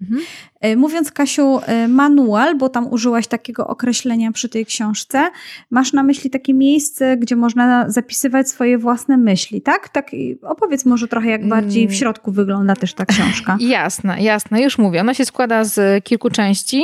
Mhm. 0.00 0.20
E, 0.60 0.76
mówiąc, 0.76 1.12
Kasiu, 1.12 1.60
e, 1.66 1.88
manual, 1.88 2.56
bo 2.56 2.68
tam 2.68 2.92
użyłaś 2.92 3.26
takiego 3.26 3.66
określenia 3.66 4.32
przy 4.32 4.48
tej 4.48 4.66
książce, 4.66 5.30
masz 5.70 5.92
na 5.92 6.02
myśli 6.02 6.30
takie 6.30 6.54
miejsce, 6.54 7.16
gdzie 7.16 7.36
można 7.36 7.90
zapisywać 7.90 8.48
swoje 8.48 8.78
własne 8.78 9.16
myśli, 9.16 9.62
tak? 9.62 9.88
tak 9.88 10.10
opowiedz 10.42 10.83
może 10.86 11.08
trochę, 11.08 11.28
jak 11.28 11.48
bardziej 11.48 11.86
w 11.86 11.90
mm. 11.90 11.98
środku 11.98 12.32
wygląda 12.32 12.76
też 12.76 12.94
ta 12.94 13.06
książka. 13.06 13.56
Jasne, 13.76 14.22
jasne, 14.22 14.62
już 14.62 14.78
mówię. 14.78 15.00
Ona 15.00 15.14
się 15.14 15.24
składa 15.24 15.64
z 15.64 16.04
kilku 16.04 16.30
części. 16.30 16.82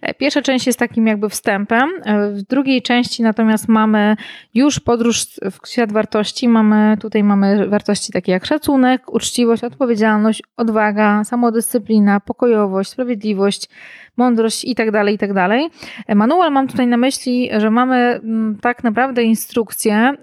E, 0.00 0.14
pierwsza 0.14 0.42
część 0.42 0.66
jest 0.66 0.78
takim 0.78 1.06
jakby 1.06 1.28
wstępem. 1.28 1.90
W 2.32 2.42
drugiej 2.42 2.82
części 2.82 3.22
natomiast 3.22 3.68
mamy 3.68 4.16
już 4.54 4.80
podróż 4.80 5.26
w 5.26 5.68
świat 5.68 5.92
wartości. 5.92 6.48
Mamy, 6.48 6.96
tutaj 7.00 7.24
mamy 7.24 7.68
wartości 7.68 8.12
takie 8.12 8.32
jak 8.32 8.46
szacunek, 8.46 9.14
uczciwość, 9.14 9.64
odpowiedzialność, 9.64 10.42
odwaga, 10.56 11.24
samodyscyplina, 11.24 12.20
pokojowość, 12.20 12.90
sprawiedliwość, 12.90 13.68
mądrość 14.16 14.64
i 14.64 14.74
tak 14.74 14.90
dalej, 14.90 15.14
i 15.14 15.18
tak 15.18 15.32
dalej. 15.32 15.70
Manual 16.08 16.52
mam 16.52 16.68
tutaj 16.68 16.86
na 16.86 16.96
myśli, 16.96 17.50
że 17.58 17.70
mamy 17.70 17.96
mm, 17.96 18.58
tak 18.62 18.84
naprawdę 18.84 19.22
instrukcje, 19.22 20.14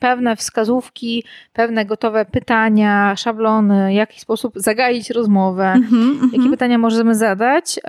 pewne 0.00 0.36
wskazówki, 0.36 1.24
pewne 1.52 1.84
gotowe 1.84 2.24
pytania, 2.24 3.16
szablony, 3.16 3.88
w 3.88 3.92
jaki 3.92 4.20
sposób 4.20 4.52
zagaić 4.56 5.10
rozmowę, 5.10 5.64
mm 5.64 5.88
-hmm, 5.88 6.28
jakie 6.32 6.50
pytania 6.50 6.78
możemy 6.78 7.14
zadać, 7.14 7.80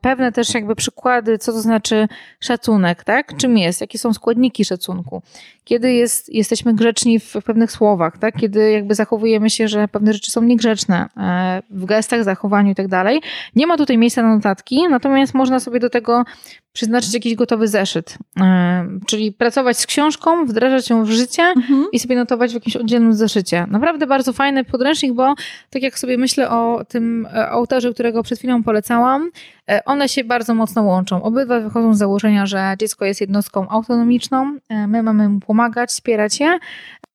pewne 0.00 0.32
też 0.32 0.54
jakby 0.54 0.74
przykłady, 0.74 1.38
co 1.38 1.52
to 1.52 1.60
znaczy 1.60 2.08
szacunek, 2.40 3.04
tak? 3.04 3.36
Czym 3.36 3.58
jest, 3.58 3.80
jakie 3.80 3.98
są 3.98 4.12
składniki 4.12 4.64
szacunku, 4.64 5.22
kiedy 5.64 5.92
jest, 5.92 6.34
jesteśmy 6.34 6.74
grzeczni 6.74 7.20
w 7.20 7.32
pewnych 7.44 7.72
słowach, 7.72 8.18
tak? 8.18 8.36
kiedy 8.36 8.70
jakby 8.70 8.94
zachowujemy 8.94 9.50
się, 9.50 9.68
że 9.68 9.88
pewne 9.88 10.12
rzeczy 10.12 10.30
są 10.30 10.42
niegrzeczne 10.42 11.08
e, 11.16 11.62
w 11.70 11.84
gestach, 11.84 12.24
zachowaniu 12.24 12.72
i 12.72 12.74
tak 12.74 12.88
dalej. 12.88 13.22
Nie 13.56 13.66
ma 13.66 13.76
tutaj 13.76 13.98
miejsca 13.98 14.13
na 14.22 14.34
notatki, 14.34 14.88
natomiast 14.88 15.34
można 15.34 15.60
sobie 15.60 15.80
do 15.80 15.90
tego 15.90 16.24
przeznaczyć 16.72 17.14
jakiś 17.14 17.34
gotowy 17.34 17.68
zeszyt. 17.68 18.18
E, 18.40 18.88
czyli 19.06 19.32
pracować 19.32 19.78
z 19.78 19.86
książką, 19.86 20.46
wdrażać 20.46 20.90
ją 20.90 21.04
w 21.04 21.10
życie 21.10 21.42
mhm. 21.42 21.86
i 21.92 21.98
sobie 21.98 22.16
notować 22.16 22.50
w 22.50 22.54
jakimś 22.54 22.76
oddzielnym 22.76 23.14
zeszycie. 23.14 23.66
Naprawdę 23.70 24.06
bardzo 24.06 24.32
fajny 24.32 24.64
podręcznik, 24.64 25.12
bo 25.12 25.34
tak 25.70 25.82
jak 25.82 25.98
sobie 25.98 26.18
myślę 26.18 26.50
o 26.50 26.84
tym 26.88 27.26
e, 27.26 27.50
autorze, 27.50 27.92
którego 27.92 28.22
przed 28.22 28.38
chwilą 28.38 28.62
polecałam, 28.62 29.30
e, 29.70 29.84
one 29.84 30.08
się 30.08 30.24
bardzo 30.24 30.54
mocno 30.54 30.82
łączą. 30.82 31.22
Obydwa 31.22 31.60
wychodzą 31.60 31.94
z 31.94 31.98
założenia, 31.98 32.46
że 32.46 32.74
dziecko 32.78 33.04
jest 33.04 33.20
jednostką 33.20 33.68
autonomiczną, 33.68 34.58
my 34.88 35.02
mamy 35.02 35.28
mu 35.28 35.40
pomagać, 35.40 35.90
wspierać 35.90 36.40
je, 36.40 36.58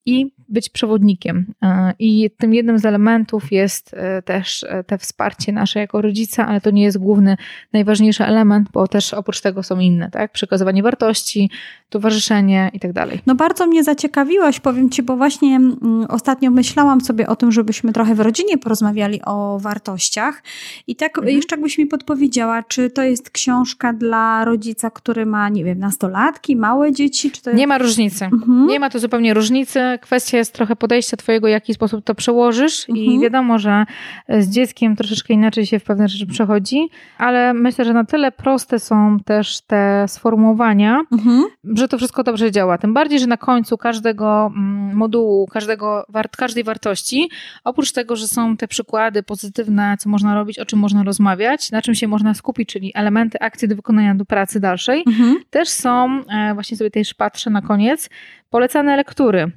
i 0.06 0.32
być 0.50 0.68
przewodnikiem. 0.68 1.46
E, 1.62 1.94
I 1.98 2.30
tym 2.38 2.54
jednym 2.54 2.78
z 2.78 2.84
elementów 2.84 3.52
jest 3.52 3.94
e, 3.94 4.22
też 4.22 4.64
e, 4.68 4.84
te 4.84 4.98
wsparcie 4.98 5.52
nasze 5.52 5.80
jako 5.80 6.02
rodzica, 6.02 6.46
ale 6.46 6.60
to 6.60 6.70
nie 6.70 6.82
jest 6.82 6.98
główny, 6.98 7.36
najważniejszy 7.72 8.24
element, 8.24 8.68
bo 8.72 8.88
też 8.88 9.14
oprócz 9.14 9.40
tego 9.40 9.62
są 9.62 9.78
inne, 9.78 10.10
tak? 10.10 10.32
Przekazywanie 10.32 10.82
wartości, 10.82 11.50
towarzyszenie 11.90 12.70
i 12.72 12.80
tak 12.80 12.92
dalej. 12.92 13.20
No 13.26 13.34
bardzo 13.34 13.66
mnie 13.66 13.84
zaciekawiłaś, 13.84 14.60
powiem 14.60 14.90
Ci, 14.90 15.02
bo 15.02 15.16
właśnie 15.16 15.56
mm, 15.56 16.06
ostatnio 16.08 16.50
myślałam 16.50 17.00
sobie 17.00 17.26
o 17.26 17.36
tym, 17.36 17.52
żebyśmy 17.52 17.92
trochę 17.92 18.14
w 18.14 18.20
rodzinie 18.20 18.58
porozmawiali 18.58 19.20
o 19.26 19.58
wartościach 19.58 20.42
i 20.86 20.96
tak 20.96 21.18
mhm. 21.18 21.36
jeszcze 21.36 21.56
jakbyś 21.56 21.78
mi 21.78 21.86
podpowiedziała, 21.86 22.62
czy 22.62 22.90
to 22.90 23.02
jest 23.02 23.30
książka 23.30 23.92
dla 23.92 24.44
rodzica, 24.44 24.90
który 24.90 25.26
ma, 25.26 25.48
nie 25.48 25.64
wiem, 25.64 25.78
nastolatki, 25.78 26.56
małe 26.56 26.92
dzieci, 26.92 27.30
czy 27.30 27.42
to. 27.42 27.52
Nie 27.52 27.66
ma 27.66 27.78
różnicy. 27.78 28.24
Mhm. 28.24 28.66
Nie 28.66 28.80
ma 28.80 28.90
to 28.90 28.98
zupełnie 28.98 29.34
różnicy 29.34 29.80
kwestia 30.00 30.38
jest 30.40 30.54
trochę 30.54 30.76
podejścia 30.76 31.16
twojego, 31.16 31.46
w 31.46 31.50
jaki 31.50 31.74
sposób 31.74 32.04
to 32.04 32.14
przełożysz 32.14 32.88
mhm. 32.88 33.06
i 33.06 33.20
wiadomo, 33.20 33.58
że 33.58 33.84
z 34.28 34.48
dzieckiem 34.48 34.96
troszeczkę 34.96 35.34
inaczej 35.34 35.66
się 35.66 35.78
w 35.78 35.84
pewne 35.84 36.08
rzeczy 36.08 36.26
przechodzi, 36.26 36.88
ale 37.18 37.54
myślę, 37.54 37.84
że 37.84 37.92
na 37.92 38.04
tyle 38.04 38.32
proste 38.32 38.78
są 38.78 39.18
też 39.24 39.60
te 39.60 40.04
sformułowania, 40.08 41.00
mhm. 41.12 41.44
że 41.76 41.88
to 41.88 41.96
wszystko 41.96 42.22
dobrze 42.22 42.50
działa. 42.50 42.78
Tym 42.78 42.94
bardziej, 42.94 43.18
że 43.18 43.26
na 43.26 43.36
końcu 43.36 43.78
każdego 43.78 44.52
mm, 44.56 44.96
modułu, 44.96 45.46
każdego, 45.46 46.06
każdej 46.36 46.64
wartości, 46.64 47.30
oprócz 47.64 47.92
tego, 47.92 48.16
że 48.16 48.28
są 48.28 48.56
te 48.56 48.68
przykłady 48.68 49.22
pozytywne, 49.22 49.96
co 49.98 50.08
można 50.08 50.34
robić, 50.34 50.58
o 50.58 50.66
czym 50.66 50.78
można 50.78 51.02
rozmawiać, 51.02 51.70
na 51.70 51.82
czym 51.82 51.94
się 51.94 52.08
można 52.08 52.34
skupić, 52.34 52.68
czyli 52.68 52.92
elementy 52.94 53.38
akcji 53.40 53.68
do 53.68 53.76
wykonania 53.76 54.14
do 54.14 54.24
pracy 54.24 54.60
dalszej, 54.60 55.04
mhm. 55.06 55.36
też 55.50 55.68
są, 55.68 56.22
e, 56.28 56.54
właśnie 56.54 56.76
sobie 56.76 56.90
też 56.90 57.14
patrzę 57.14 57.50
na 57.50 57.62
koniec, 57.62 58.10
Polecane 58.50 58.96
lektury, 58.96 59.50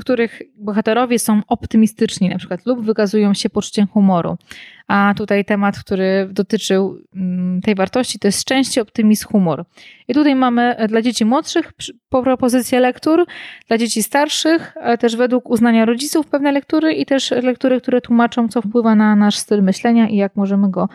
których 0.00 0.42
bohaterowie 0.56 1.18
są 1.18 1.40
optymistyczni 1.48 2.28
na 2.28 2.38
przykład 2.38 2.66
lub 2.66 2.84
wykazują 2.84 3.34
się 3.34 3.50
poczuciem 3.50 3.86
humoru. 3.86 4.36
A 4.88 5.14
tutaj 5.16 5.44
temat, 5.44 5.78
który 5.78 6.28
dotyczył 6.30 6.98
mm, 7.14 7.60
tej 7.60 7.74
wartości, 7.74 8.18
to 8.18 8.28
jest 8.28 8.40
szczęście, 8.40 8.82
optymizm, 8.82 9.26
humor. 9.28 9.64
I 10.08 10.14
tutaj 10.14 10.34
mamy 10.34 10.76
dla 10.88 11.02
dzieci 11.02 11.24
młodszych 11.24 11.72
propozycję 12.08 12.80
lektur, 12.80 13.26
dla 13.68 13.78
dzieci 13.78 14.02
starszych, 14.02 14.76
ale 14.76 14.98
też 14.98 15.16
według 15.16 15.50
uznania 15.50 15.84
rodziców 15.84 16.26
pewne 16.26 16.52
lektury 16.52 16.92
i 16.92 17.06
też 17.06 17.30
lektury, 17.30 17.80
które 17.80 18.00
tłumaczą, 18.00 18.48
co 18.48 18.62
wpływa 18.62 18.94
na 18.94 19.16
nasz 19.16 19.36
styl 19.36 19.62
myślenia 19.62 20.08
i 20.08 20.16
jak 20.16 20.36
możemy 20.36 20.70
go 20.70 20.88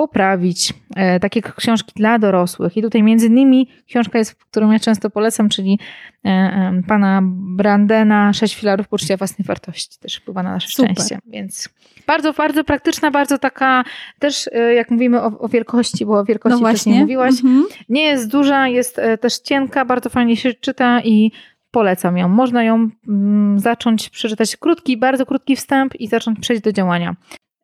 poprawić. 0.00 0.74
E, 0.96 1.20
takie 1.20 1.42
książki 1.42 1.92
dla 1.96 2.18
dorosłych. 2.18 2.76
I 2.76 2.82
tutaj 2.82 3.02
między 3.02 3.26
innymi 3.26 3.68
książka 3.86 4.18
jest, 4.18 4.34
którą 4.34 4.70
ja 4.70 4.78
często 4.78 5.10
polecam, 5.10 5.48
czyli 5.48 5.78
e, 6.24 6.82
pana 6.88 7.20
Brandena 7.56 8.32
Sześć 8.32 8.54
filarów 8.54 8.88
poczucia 8.88 9.16
własnej 9.16 9.46
wartości. 9.46 9.98
Też 9.98 10.16
wpływa 10.16 10.42
na 10.42 10.52
nasze 10.52 10.68
Super. 10.68 10.92
szczęście. 10.92 11.18
Więc 11.26 11.68
bardzo, 12.06 12.32
bardzo 12.32 12.64
praktyczna, 12.64 13.10
bardzo 13.10 13.38
taka 13.38 13.84
też, 14.18 14.50
e, 14.52 14.74
jak 14.74 14.90
mówimy 14.90 15.22
o, 15.22 15.38
o 15.38 15.48
wielkości, 15.48 16.06
bo 16.06 16.18
o 16.18 16.24
wielkości 16.24 16.62
no 16.62 16.72
też 16.72 16.86
nie 16.86 17.00
mówiłaś. 17.00 17.30
Mhm. 17.30 17.64
Nie 17.88 18.02
jest 18.02 18.30
duża, 18.30 18.68
jest 18.68 19.00
też 19.20 19.38
cienka, 19.38 19.84
bardzo 19.84 20.10
fajnie 20.10 20.36
się 20.36 20.54
czyta 20.54 21.00
i 21.00 21.32
polecam 21.70 22.16
ją. 22.16 22.28
Można 22.28 22.64
ją 22.64 22.90
mm, 23.08 23.58
zacząć 23.58 24.10
przeczytać 24.10 24.56
krótki, 24.56 24.96
bardzo 24.96 25.26
krótki 25.26 25.56
wstęp 25.56 25.94
i 26.00 26.08
zacząć 26.08 26.40
przejść 26.40 26.62
do 26.62 26.72
działania. 26.72 27.16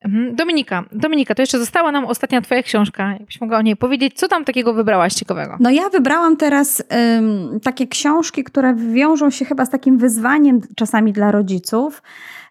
Mhm. 0.04 0.36
Dominika, 0.36 0.84
Dominika, 0.92 1.34
to 1.34 1.42
jeszcze 1.42 1.58
została 1.58 1.92
nam 1.92 2.04
ostatnia 2.04 2.40
twoja 2.40 2.62
książka. 2.62 3.12
Jakbyś 3.12 3.40
mogła 3.40 3.58
o 3.58 3.62
niej 3.62 3.76
powiedzieć, 3.76 4.18
co 4.18 4.28
tam 4.28 4.44
takiego 4.44 4.74
wybrałaś 4.74 5.14
ciekawego? 5.14 5.56
No 5.60 5.70
ja 5.70 5.88
wybrałam 5.88 6.36
teraz 6.36 6.82
um, 6.90 7.60
takie 7.60 7.86
książki, 7.86 8.44
które 8.44 8.74
wiążą 8.74 9.30
się 9.30 9.44
chyba 9.44 9.64
z 9.64 9.70
takim 9.70 9.98
wyzwaniem 9.98 10.60
czasami 10.76 11.12
dla 11.12 11.30
rodziców. 11.30 12.02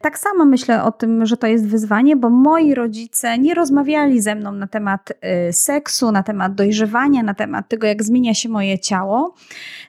Tak 0.01 0.19
samo 0.19 0.45
myślę 0.45 0.83
o 0.83 0.91
tym, 0.91 1.25
że 1.25 1.37
to 1.37 1.47
jest 1.47 1.67
wyzwanie, 1.67 2.15
bo 2.15 2.29
moi 2.29 2.73
rodzice 2.73 3.37
nie 3.37 3.53
rozmawiali 3.53 4.21
ze 4.21 4.35
mną 4.35 4.51
na 4.51 4.67
temat 4.67 5.11
y, 5.49 5.53
seksu, 5.53 6.11
na 6.11 6.23
temat 6.23 6.55
dojrzewania, 6.55 7.23
na 7.23 7.33
temat 7.33 7.69
tego, 7.69 7.87
jak 7.87 8.03
zmienia 8.03 8.33
się 8.33 8.49
moje 8.49 8.79
ciało. 8.79 9.35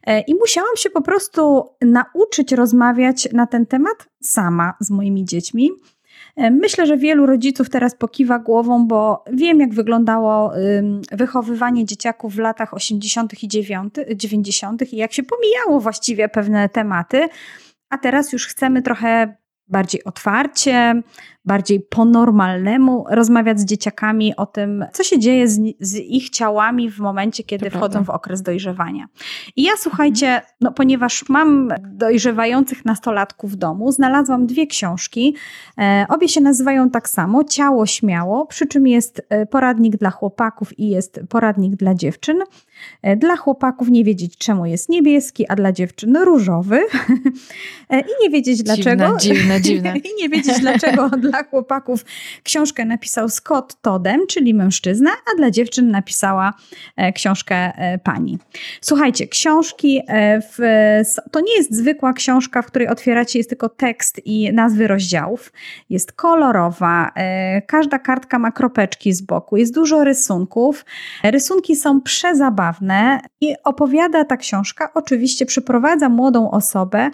Y, 0.08 0.20
I 0.26 0.34
musiałam 0.34 0.76
się 0.76 0.90
po 0.90 1.02
prostu 1.02 1.70
nauczyć 1.82 2.52
rozmawiać 2.52 3.28
na 3.32 3.46
ten 3.46 3.66
temat 3.66 4.08
sama 4.22 4.74
z 4.80 4.90
moimi 4.90 5.24
dziećmi. 5.24 5.70
Myślę, 6.36 6.86
że 6.86 6.96
wielu 6.96 7.26
rodziców 7.26 7.70
teraz 7.70 7.94
pokiwa 7.94 8.38
głową, 8.38 8.86
bo 8.86 9.24
wiem, 9.32 9.60
jak 9.60 9.74
wyglądało 9.74 10.52
wychowywanie 11.12 11.84
dzieciaków 11.84 12.34
w 12.34 12.38
latach 12.38 12.74
80. 12.74 13.42
i 13.42 13.48
90. 14.16 14.92
i 14.92 14.96
jak 14.96 15.12
się 15.12 15.22
pomijało 15.22 15.80
właściwie 15.80 16.28
pewne 16.28 16.68
tematy. 16.68 17.28
A 17.90 17.98
teraz 17.98 18.32
już 18.32 18.46
chcemy 18.46 18.82
trochę 18.82 19.36
bardziej 19.68 20.04
otwarcie, 20.04 21.02
bardziej 21.44 21.80
po 21.80 22.04
normalnemu 22.04 23.04
rozmawiać 23.10 23.60
z 23.60 23.64
dzieciakami 23.64 24.36
o 24.36 24.46
tym, 24.46 24.84
co 24.92 25.02
się 25.02 25.18
dzieje 25.18 25.48
z, 25.48 25.60
z 25.80 25.96
ich 25.96 26.30
ciałami 26.30 26.90
w 26.90 26.98
momencie, 26.98 27.44
kiedy 27.44 27.70
to 27.70 27.78
wchodzą 27.78 27.92
prawda. 27.92 28.12
w 28.12 28.16
okres 28.16 28.42
dojrzewania. 28.42 29.06
I 29.56 29.62
ja 29.62 29.72
słuchajcie, 29.78 30.42
no, 30.60 30.72
ponieważ 30.72 31.28
mam 31.28 31.68
dojrzewających 31.92 32.84
nastolatków 32.84 33.52
w 33.52 33.56
domu, 33.56 33.92
znalazłam 33.92 34.46
dwie 34.46 34.66
książki. 34.66 35.36
E, 35.78 36.06
obie 36.08 36.28
się 36.28 36.40
nazywają 36.40 36.90
tak 36.90 37.08
samo: 37.08 37.44
Ciało 37.44 37.86
śmiało, 37.86 38.46
przy 38.46 38.66
czym 38.66 38.86
jest 38.86 39.26
e, 39.28 39.46
poradnik 39.46 39.96
dla 39.96 40.10
chłopaków 40.10 40.78
i 40.78 40.88
jest 40.88 41.20
poradnik 41.28 41.76
dla 41.76 41.94
dziewczyn. 41.94 42.38
E, 43.06 43.16
dla 43.16 43.36
chłopaków 43.36 43.88
nie 43.88 44.04
wiedzieć, 44.04 44.38
czemu 44.38 44.66
jest 44.66 44.88
niebieski, 44.88 45.46
a 45.48 45.56
dla 45.56 45.72
dziewczyn 45.72 46.16
różowy. 46.16 46.80
E, 47.90 48.00
I 48.00 48.10
nie 48.22 48.30
wiedzieć 48.30 48.62
dlaczego. 48.62 49.16
Dziwne, 49.16 49.60
dziwne, 49.60 49.60
dziwne. 49.60 49.96
I 50.10 50.22
nie 50.22 50.28
wiedzieć 50.28 50.60
dlaczego 50.60 51.10
dla 51.30 51.42
chłopaków 51.42 52.04
książkę 52.42 52.84
napisał 52.84 53.28
Scott 53.28 53.80
Todem, 53.82 54.20
czyli 54.28 54.54
mężczyzna, 54.54 55.10
a 55.10 55.36
dla 55.36 55.50
dziewczyn 55.50 55.90
napisała 55.90 56.52
e, 56.96 57.12
książkę 57.12 57.72
pani. 58.04 58.38
Słuchajcie, 58.80 59.28
książki 59.28 60.00
w, 60.52 60.58
to 61.30 61.40
nie 61.40 61.56
jest 61.56 61.74
zwykła 61.74 62.12
książka, 62.12 62.62
w 62.62 62.66
której 62.66 62.88
otwieracie 62.88 63.38
jest 63.38 63.48
tylko 63.48 63.68
tekst 63.68 64.20
i 64.24 64.52
nazwy 64.52 64.86
rozdziałów. 64.86 65.52
Jest 65.90 66.12
kolorowa, 66.12 67.12
każda 67.66 67.98
kartka 67.98 68.38
ma 68.38 68.52
kropeczki 68.52 69.12
z 69.12 69.22
boku, 69.22 69.56
jest 69.56 69.74
dużo 69.74 70.04
rysunków. 70.04 70.84
Rysunki 71.22 71.76
są 71.76 72.00
przezabawne 72.00 72.75
i 73.40 73.54
opowiada 73.64 74.24
ta 74.24 74.36
książka, 74.36 74.90
oczywiście 74.94 75.46
przyprowadza 75.46 76.08
młodą 76.08 76.50
osobę 76.50 77.10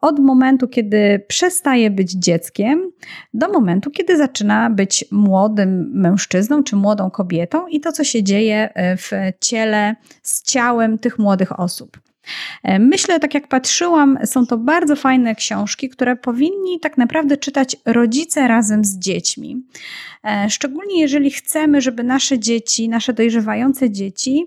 od 0.00 0.18
momentu, 0.18 0.68
kiedy 0.68 1.24
przestaje 1.28 1.90
być 1.90 2.12
dzieckiem, 2.12 2.90
do 3.34 3.48
momentu, 3.48 3.90
kiedy 3.90 4.16
zaczyna 4.16 4.70
być 4.70 5.04
młodym 5.10 5.90
mężczyzną 5.94 6.62
czy 6.62 6.76
młodą 6.76 7.10
kobietą 7.10 7.66
i 7.66 7.80
to, 7.80 7.92
co 7.92 8.04
się 8.04 8.22
dzieje 8.22 8.72
w 8.76 9.10
ciele, 9.40 9.96
z 10.22 10.42
ciałem 10.42 10.98
tych 10.98 11.18
młodych 11.18 11.60
osób. 11.60 12.00
E, 12.62 12.78
myślę, 12.78 13.20
tak 13.20 13.34
jak 13.34 13.48
patrzyłam, 13.48 14.18
są 14.24 14.46
to 14.46 14.58
bardzo 14.58 14.96
fajne 14.96 15.34
książki, 15.34 15.88
które 15.88 16.16
powinni 16.16 16.80
tak 16.80 16.98
naprawdę 16.98 17.36
czytać 17.36 17.76
rodzice 17.86 18.48
razem 18.48 18.84
z 18.84 18.98
dziećmi. 18.98 19.62
E, 20.24 20.50
szczególnie 20.50 21.00
jeżeli 21.00 21.30
chcemy, 21.30 21.80
żeby 21.80 22.04
nasze 22.04 22.38
dzieci, 22.38 22.88
nasze 22.88 23.12
dojrzewające 23.12 23.90
dzieci, 23.90 24.46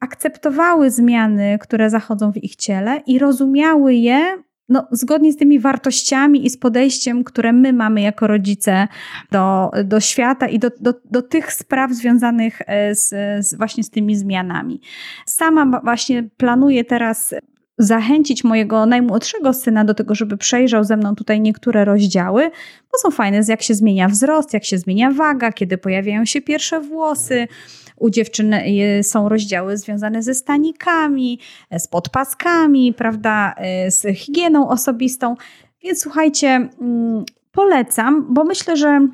akceptowały 0.00 0.90
zmiany, 0.90 1.58
które 1.60 1.90
zachodzą 1.90 2.32
w 2.32 2.44
ich 2.44 2.56
ciele 2.56 3.02
i 3.06 3.18
rozumiały 3.18 3.94
je 3.94 4.42
no, 4.68 4.88
zgodnie 4.90 5.32
z 5.32 5.36
tymi 5.36 5.58
wartościami 5.60 6.46
i 6.46 6.50
z 6.50 6.58
podejściem, 6.58 7.24
które 7.24 7.52
my 7.52 7.72
mamy 7.72 8.00
jako 8.00 8.26
rodzice 8.26 8.88
do, 9.32 9.70
do 9.84 10.00
świata 10.00 10.48
i 10.48 10.58
do, 10.58 10.70
do, 10.80 10.94
do 11.04 11.22
tych 11.22 11.52
spraw 11.52 11.92
związanych 11.92 12.62
e, 12.66 12.94
z, 12.94 13.08
z, 13.46 13.54
właśnie 13.54 13.84
z 13.84 13.90
tymi 13.90 14.16
zmianami. 14.16 14.80
Sama 15.26 15.80
właśnie 15.84 16.22
planuję 16.36 16.84
teraz 16.84 17.34
zachęcić 17.78 18.44
mojego 18.44 18.86
najmłodszego 18.86 19.52
syna 19.52 19.84
do 19.84 19.94
tego, 19.94 20.14
żeby 20.14 20.36
przejrzał 20.36 20.84
ze 20.84 20.96
mną 20.96 21.14
tutaj 21.14 21.40
niektóre 21.40 21.84
rozdziały, 21.84 22.50
bo 22.92 22.98
są 22.98 23.10
fajne, 23.10 23.40
jak 23.48 23.62
się 23.62 23.74
zmienia 23.74 24.08
wzrost, 24.08 24.54
jak 24.54 24.64
się 24.64 24.78
zmienia 24.78 25.10
waga, 25.10 25.52
kiedy 25.52 25.78
pojawiają 25.78 26.24
się 26.24 26.40
pierwsze 26.40 26.80
włosy, 26.80 27.48
u 27.96 28.10
dziewczyn 28.10 28.54
y, 28.54 29.00
są 29.02 29.28
rozdziały 29.28 29.76
związane 29.76 30.22
ze 30.22 30.34
stanikami, 30.34 31.40
z 31.78 31.88
podpaskami, 31.88 32.94
prawda, 32.94 33.54
y, 33.86 33.90
z 33.90 34.18
higieną 34.18 34.68
osobistą. 34.68 35.34
Więc 35.82 36.02
słuchajcie, 36.02 36.48
mm, 36.80 37.24
polecam, 37.52 38.34
bo 38.34 38.44
myślę, 38.44 38.76
że 38.76 39.08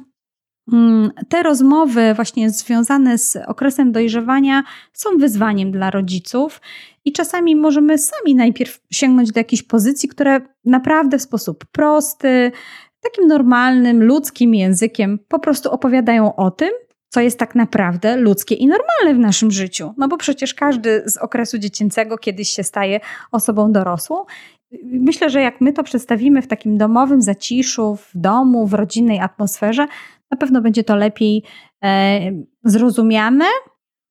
mm, 0.72 1.10
te 1.28 1.42
rozmowy 1.42 2.14
właśnie 2.14 2.50
związane 2.50 3.18
z 3.18 3.36
okresem 3.46 3.92
dojrzewania 3.92 4.62
są 4.92 5.10
wyzwaniem 5.18 5.72
dla 5.72 5.90
rodziców 5.90 6.60
i 7.04 7.12
czasami 7.12 7.56
możemy 7.56 7.98
sami 7.98 8.34
najpierw 8.34 8.80
sięgnąć 8.92 9.32
do 9.32 9.40
jakiejś 9.40 9.62
pozycji, 9.62 10.08
które 10.08 10.40
naprawdę 10.64 11.18
w 11.18 11.22
sposób 11.22 11.64
prosty, 11.64 12.52
takim 13.00 13.26
normalnym, 13.26 14.04
ludzkim 14.04 14.54
językiem 14.54 15.18
po 15.28 15.38
prostu 15.38 15.70
opowiadają 15.70 16.36
o 16.36 16.50
tym, 16.50 16.70
co 17.08 17.20
jest 17.20 17.38
tak 17.38 17.54
naprawdę 17.54 18.16
ludzkie 18.16 18.54
i 18.54 18.66
normalne 18.66 19.14
w 19.14 19.26
naszym 19.26 19.50
życiu. 19.50 19.94
No 19.98 20.08
bo 20.08 20.16
przecież 20.16 20.54
każdy 20.54 21.02
z 21.06 21.16
okresu 21.16 21.58
dziecięcego 21.58 22.18
kiedyś 22.18 22.48
się 22.48 22.62
staje 22.62 23.00
osobą 23.32 23.72
dorosłą. 23.72 24.24
Myślę, 24.84 25.30
że 25.30 25.40
jak 25.40 25.60
my 25.60 25.72
to 25.72 25.82
przedstawimy 25.82 26.42
w 26.42 26.46
takim 26.46 26.78
domowym 26.78 27.22
zaciszu, 27.22 27.96
w 27.96 28.10
domu, 28.14 28.66
w 28.66 28.74
rodzinnej 28.74 29.20
atmosferze, 29.20 29.86
na 30.30 30.36
pewno 30.36 30.60
będzie 30.60 30.84
to 30.84 30.96
lepiej 30.96 31.42
e, 31.84 32.20
zrozumiane 32.64 33.44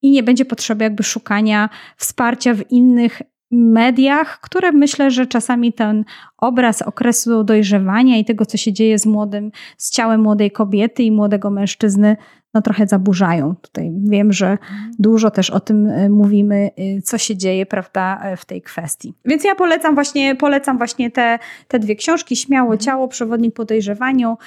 i 0.03 0.11
nie 0.11 0.23
będzie 0.23 0.45
potrzeby 0.45 0.83
jakby 0.83 1.03
szukania 1.03 1.69
wsparcia 1.97 2.53
w 2.53 2.71
innych 2.71 3.21
mediach, 3.51 4.39
które 4.39 4.71
myślę, 4.71 5.11
że 5.11 5.27
czasami 5.27 5.73
ten 5.73 6.05
obraz 6.37 6.81
okresu 6.81 7.43
dojrzewania 7.43 8.17
i 8.17 8.25
tego, 8.25 8.45
co 8.45 8.57
się 8.57 8.73
dzieje 8.73 8.99
z 8.99 9.05
młodym, 9.05 9.51
z 9.77 9.91
ciałem 9.91 10.21
młodej 10.21 10.51
kobiety 10.51 11.03
i 11.03 11.11
młodego 11.11 11.49
mężczyzny, 11.49 12.17
no 12.53 12.61
trochę 12.61 12.87
zaburzają. 12.87 13.55
Tutaj 13.55 13.91
wiem, 14.03 14.33
że 14.33 14.57
dużo 14.99 15.31
też 15.31 15.49
o 15.49 15.59
tym 15.59 15.87
e, 15.87 16.09
mówimy, 16.09 16.69
e, 16.77 17.01
co 17.01 17.17
się 17.17 17.37
dzieje, 17.37 17.65
prawda, 17.65 18.19
e, 18.23 18.37
w 18.37 18.45
tej 18.45 18.61
kwestii. 18.61 19.13
Więc 19.25 19.43
ja 19.43 19.55
polecam 19.55 19.95
właśnie, 19.95 20.35
polecam 20.35 20.77
właśnie 20.77 21.11
te, 21.11 21.39
te 21.67 21.79
dwie 21.79 21.95
książki, 21.95 22.35
Śmiało 22.35 22.71
mhm. 22.71 22.79
ciało, 22.79 23.07
Przewodnik 23.07 23.55
po 23.55 23.65
dojrzewaniu. 23.65 24.37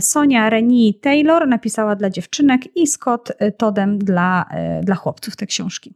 Sonia 0.00 0.50
Reni 0.50 0.94
Taylor 0.94 1.48
napisała 1.48 1.96
dla 1.96 2.10
dziewczynek 2.10 2.76
i 2.76 2.86
Scott 2.86 3.32
Todem 3.56 3.98
dla, 3.98 4.44
dla 4.82 4.94
chłopców 4.94 5.36
te 5.36 5.46
książki. 5.46 5.94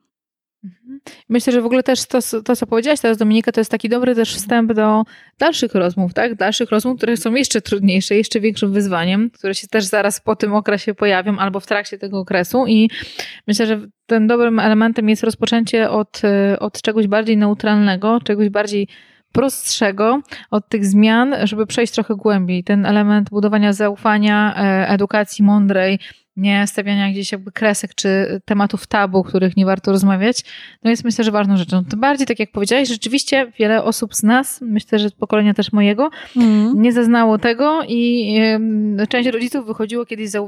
Myślę, 1.28 1.52
że 1.52 1.62
w 1.62 1.66
ogóle 1.66 1.82
też 1.82 2.06
to, 2.06 2.18
to, 2.44 2.56
co 2.56 2.66
powiedziałaś 2.66 3.00
teraz, 3.00 3.18
Dominika, 3.18 3.52
to 3.52 3.60
jest 3.60 3.70
taki 3.70 3.88
dobry 3.88 4.14
też 4.14 4.34
wstęp 4.34 4.72
do 4.72 5.02
dalszych 5.38 5.74
rozmów, 5.74 6.14
tak? 6.14 6.34
Dalszych 6.34 6.70
rozmów, 6.70 6.96
które 6.96 7.16
są 7.16 7.34
jeszcze 7.34 7.60
trudniejsze, 7.60 8.14
jeszcze 8.14 8.40
większym 8.40 8.72
wyzwaniem, 8.72 9.30
które 9.30 9.54
się 9.54 9.68
też 9.68 9.84
zaraz 9.84 10.20
po 10.20 10.36
tym 10.36 10.54
okresie 10.54 10.94
pojawią 10.94 11.38
albo 11.38 11.60
w 11.60 11.66
trakcie 11.66 11.98
tego 11.98 12.18
okresu. 12.18 12.66
I 12.66 12.90
myślę, 13.46 13.66
że 13.66 13.80
tym 14.06 14.26
dobrym 14.26 14.58
elementem 14.58 15.08
jest 15.08 15.22
rozpoczęcie 15.22 15.90
od, 15.90 16.22
od 16.60 16.82
czegoś 16.82 17.06
bardziej 17.06 17.36
neutralnego, 17.36 18.20
czegoś 18.24 18.48
bardziej 18.48 18.88
prostszego 19.32 20.20
od 20.50 20.68
tych 20.68 20.86
zmian, 20.86 21.34
żeby 21.42 21.66
przejść 21.66 21.92
trochę 21.92 22.14
głębiej. 22.14 22.64
Ten 22.64 22.86
element 22.86 23.30
budowania 23.30 23.72
zaufania, 23.72 24.54
e, 24.56 24.88
edukacji 24.88 25.44
mądrej, 25.44 25.98
nie 26.36 26.66
stawiania 26.66 27.10
gdzieś 27.10 27.32
jakby 27.32 27.52
kresek 27.52 27.94
czy 27.94 28.40
tematów 28.44 28.86
tabu, 28.86 29.22
których 29.22 29.56
nie 29.56 29.66
warto 29.66 29.92
rozmawiać, 29.92 30.44
no 30.84 30.90
jest 30.90 31.04
myślę, 31.04 31.24
że 31.24 31.30
ważną 31.30 31.56
rzeczą. 31.56 31.84
Tym 31.84 32.00
bardziej, 32.00 32.26
tak 32.26 32.38
jak 32.38 32.50
powiedziałeś, 32.50 32.88
rzeczywiście 32.88 33.52
wiele 33.58 33.84
osób 33.84 34.14
z 34.14 34.22
nas, 34.22 34.60
myślę, 34.60 34.98
że 34.98 35.10
pokolenia 35.10 35.54
też 35.54 35.72
mojego, 35.72 36.10
mm. 36.36 36.82
nie 36.82 36.92
zaznało 36.92 37.38
tego 37.38 37.82
i 37.88 38.34
część 39.08 39.28
rodziców 39.28 39.66
wychodziło 39.66 40.06
kiedyś 40.06 40.30
z 40.30 40.38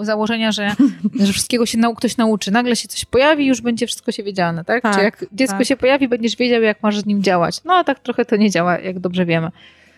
założenia, 0.00 0.52
że, 0.52 0.74
że 1.26 1.32
wszystkiego 1.32 1.66
się 1.66 1.78
nau 1.78 1.94
ktoś 1.94 2.16
nauczy. 2.16 2.50
Nagle 2.50 2.76
się 2.76 2.88
coś 2.88 3.04
pojawi 3.04 3.46
już 3.46 3.60
będzie 3.60 3.86
wszystko 3.86 4.12
się 4.12 4.22
wiedziane, 4.22 4.64
tak? 4.64 4.82
tak 4.82 4.96
Czy 4.96 5.02
jak 5.02 5.24
dziecko 5.32 5.58
tak. 5.58 5.66
się 5.66 5.76
pojawi, 5.76 6.08
będziesz 6.08 6.36
wiedział, 6.36 6.62
jak 6.62 6.82
masz 6.82 6.98
z 6.98 7.06
nim 7.06 7.22
działać. 7.22 7.64
No 7.64 7.74
a 7.74 7.84
tak 7.84 7.98
trochę 7.98 8.24
to 8.24 8.36
nie 8.36 8.50
działa, 8.50 8.78
jak 8.78 8.98
dobrze 8.98 9.26
wiemy. 9.26 9.50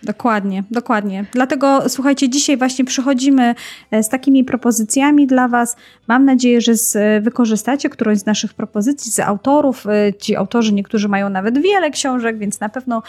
Dokładnie, 0.05 0.65
dokładnie. 0.71 1.25
Dlatego 1.33 1.89
słuchajcie, 1.89 2.29
dzisiaj 2.29 2.57
właśnie 2.57 2.85
przychodzimy 2.85 3.55
e, 3.91 4.03
z 4.03 4.09
takimi 4.09 4.45
propozycjami 4.45 5.27
dla 5.27 5.49
Was. 5.49 5.77
Mam 6.09 6.25
nadzieję, 6.25 6.61
że 6.61 6.75
z, 6.75 6.97
e, 6.97 7.21
wykorzystacie 7.21 7.89
którąś 7.89 8.19
z 8.19 8.27
naszych 8.27 8.55
propozycji, 8.55 9.13
z 9.13 9.21
autorów. 9.21 9.87
E, 9.87 10.15
ci 10.15 10.37
autorzy 10.37 10.75
niektórzy 10.75 11.09
mają 11.09 11.29
nawet 11.29 11.59
wiele 11.59 11.91
książek, 11.91 12.39
więc 12.39 12.61
na 12.61 12.69
pewno 12.69 13.03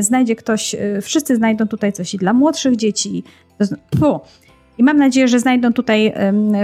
znajdzie 0.00 0.36
ktoś, 0.36 0.76
wszyscy 1.02 1.36
znajdą 1.36 1.68
tutaj 1.68 1.92
coś 1.92 2.14
i 2.14 2.18
dla 2.18 2.32
młodszych 2.32 2.76
dzieci. 2.76 3.24
Pu. 4.00 4.20
I 4.78 4.82
mam 4.82 4.96
nadzieję, 4.96 5.28
że 5.28 5.40
znajdą 5.40 5.72
tutaj 5.72 6.12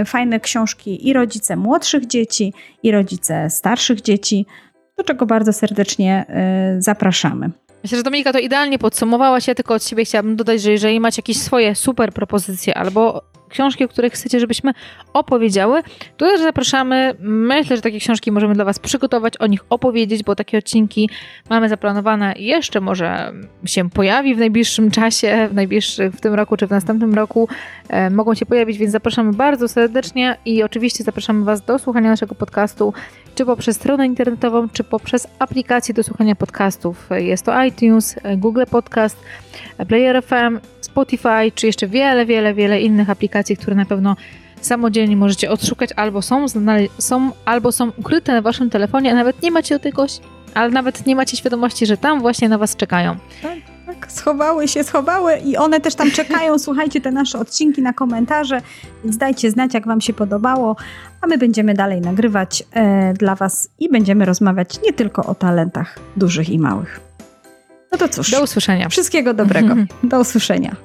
fajne 0.05 0.39
książki 0.39 1.07
i 1.07 1.13
rodzice 1.13 1.55
młodszych 1.55 2.07
dzieci, 2.07 2.53
i 2.83 2.91
rodzice 2.91 3.49
starszych 3.49 4.01
dzieci, 4.01 4.45
do 4.97 5.03
czego 5.03 5.25
bardzo 5.25 5.53
serdecznie 5.53 6.25
zapraszamy. 6.79 7.51
Myślę, 7.83 7.97
że 7.97 8.03
Dominika 8.03 8.33
to 8.33 8.39
idealnie 8.39 8.79
podsumowałaś. 8.79 9.47
Ja 9.47 9.55
tylko 9.55 9.73
od 9.73 9.83
siebie 9.83 10.05
chciałabym 10.05 10.35
dodać, 10.35 10.61
że 10.61 10.71
jeżeli 10.71 10.99
macie 10.99 11.19
jakieś 11.19 11.37
swoje 11.37 11.75
super 11.75 12.13
propozycje 12.13 12.77
albo 12.77 13.21
książki, 13.51 13.83
o 13.83 13.87
których 13.87 14.13
chcecie, 14.13 14.39
żebyśmy 14.39 14.71
opowiedziały, 15.13 15.83
to 16.17 16.25
też 16.25 16.41
zapraszamy. 16.41 17.13
Myślę, 17.19 17.75
że 17.75 17.81
takie 17.81 17.99
książki 17.99 18.31
możemy 18.31 18.53
dla 18.53 18.65
Was 18.65 18.79
przygotować, 18.79 19.37
o 19.37 19.47
nich 19.47 19.65
opowiedzieć, 19.69 20.23
bo 20.23 20.35
takie 20.35 20.57
odcinki 20.57 21.09
mamy 21.49 21.69
zaplanowane 21.69 22.33
jeszcze 22.37 22.81
może 22.81 23.33
się 23.65 23.89
pojawi 23.89 24.35
w 24.35 24.37
najbliższym 24.37 24.91
czasie, 24.91 25.47
w 25.51 25.53
najbliższym, 25.53 26.11
w 26.11 26.21
tym 26.21 26.33
roku 26.33 26.57
czy 26.57 26.67
w 26.67 26.69
następnym 26.69 27.13
roku 27.13 27.47
e, 27.89 28.09
mogą 28.09 28.33
się 28.33 28.45
pojawić, 28.45 28.77
więc 28.77 28.91
zapraszamy 28.91 29.33
bardzo 29.33 29.67
serdecznie 29.67 30.37
i 30.45 30.63
oczywiście 30.63 31.03
zapraszamy 31.03 31.45
Was 31.45 31.61
do 31.61 31.79
słuchania 31.79 32.09
naszego 32.09 32.35
podcastu, 32.35 32.93
czy 33.35 33.45
poprzez 33.45 33.75
stronę 33.75 34.05
internetową, 34.05 34.69
czy 34.69 34.83
poprzez 34.83 35.27
aplikację 35.39 35.93
do 35.93 36.03
słuchania 36.03 36.35
podcastów. 36.35 37.09
Jest 37.17 37.45
to 37.45 37.63
iTunes, 37.63 38.15
Google 38.37 38.63
Podcast, 38.71 39.17
Player 39.87 40.23
FM, 40.23 40.59
Spotify, 40.81 41.51
czy 41.55 41.67
jeszcze 41.67 41.87
wiele, 41.87 42.25
wiele, 42.25 42.53
wiele 42.53 42.81
innych 42.81 43.09
aplikacji, 43.09 43.57
które 43.57 43.75
na 43.75 43.85
pewno 43.85 44.15
samodzielnie 44.61 45.17
możecie 45.17 45.51
odszukać, 45.51 45.89
albo 45.95 46.21
są, 46.21 46.45
są, 46.97 47.31
albo 47.45 47.71
są 47.71 47.91
ukryte 47.97 48.33
na 48.33 48.41
waszym 48.41 48.69
telefonie, 48.69 49.11
a 49.11 49.15
nawet 49.15 49.41
nie 49.41 49.51
macie 49.51 49.75
do 49.75 49.79
tego, 49.79 50.05
ale 50.53 50.69
nawet 50.69 51.05
nie 51.05 51.15
macie 51.15 51.37
świadomości, 51.37 51.85
że 51.85 51.97
tam 51.97 52.21
właśnie 52.21 52.49
na 52.49 52.57
was 52.57 52.75
czekają. 52.75 53.15
Tak, 53.41 53.57
tak. 53.85 54.11
schowały 54.11 54.67
się, 54.67 54.83
schowały 54.83 55.37
i 55.37 55.57
one 55.57 55.79
też 55.79 55.95
tam 55.95 56.11
czekają. 56.11 56.59
Słuchajcie 56.67 57.01
te 57.01 57.11
nasze 57.11 57.39
odcinki 57.39 57.81
na 57.81 57.93
komentarze, 57.93 58.61
więc 59.03 59.17
dajcie 59.17 59.51
znać, 59.51 59.73
jak 59.73 59.87
Wam 59.87 60.01
się 60.01 60.13
podobało, 60.13 60.75
a 61.21 61.27
my 61.27 61.37
będziemy 61.37 61.73
dalej 61.73 62.01
nagrywać 62.01 62.63
e, 62.73 63.13
dla 63.13 63.35
Was 63.35 63.69
i 63.79 63.89
będziemy 63.89 64.25
rozmawiać 64.25 64.81
nie 64.81 64.93
tylko 64.93 65.25
o 65.25 65.35
talentach 65.35 65.99
dużych 66.17 66.49
i 66.49 66.59
małych. 66.59 67.10
No 67.91 67.97
to 67.97 68.09
cóż. 68.09 68.31
Do 68.31 68.43
usłyszenia. 68.43 68.89
Wszystkiego 68.89 69.33
dobrego. 69.33 69.75
Do 70.03 70.19
usłyszenia. 70.19 70.75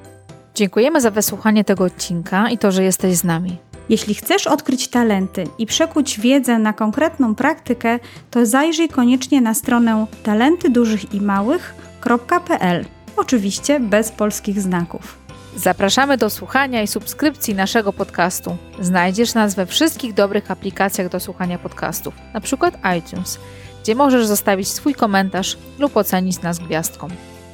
Dziękujemy 0.55 1.01
za 1.01 1.11
wysłuchanie 1.11 1.63
tego 1.63 1.83
odcinka 1.83 2.49
i 2.49 2.57
to, 2.57 2.71
że 2.71 2.83
jesteś 2.83 3.15
z 3.15 3.23
nami. 3.23 3.57
Jeśli 3.89 4.15
chcesz 4.15 4.47
odkryć 4.47 4.87
talenty 4.87 5.43
i 5.57 5.65
przekuć 5.65 6.19
wiedzę 6.19 6.59
na 6.59 6.73
konkretną 6.73 7.35
praktykę, 7.35 7.99
to 8.31 8.45
zajrzyj 8.45 8.89
koniecznie 8.89 9.41
na 9.41 9.53
stronę 9.53 10.05
talentydużychimałych.pl. 10.23 12.85
Oczywiście 13.17 13.79
bez 13.79 14.11
polskich 14.11 14.61
znaków. 14.61 15.17
Zapraszamy 15.55 16.17
do 16.17 16.29
słuchania 16.29 16.81
i 16.81 16.87
subskrypcji 16.87 17.55
naszego 17.55 17.93
podcastu. 17.93 18.57
Znajdziesz 18.79 19.33
nas 19.33 19.55
we 19.55 19.65
wszystkich 19.65 20.13
dobrych 20.13 20.51
aplikacjach 20.51 21.09
do 21.09 21.19
słuchania 21.19 21.57
podcastów, 21.57 22.13
np. 22.33 22.71
iTunes, 22.97 23.39
gdzie 23.87 23.95
możesz 23.95 24.25
zostawić 24.25 24.67
swój 24.67 24.95
komentarz 24.95 25.57
lub 25.79 25.97
ocenić 25.97 26.41
nas 26.41 26.59
gwiazdką. 26.59 27.07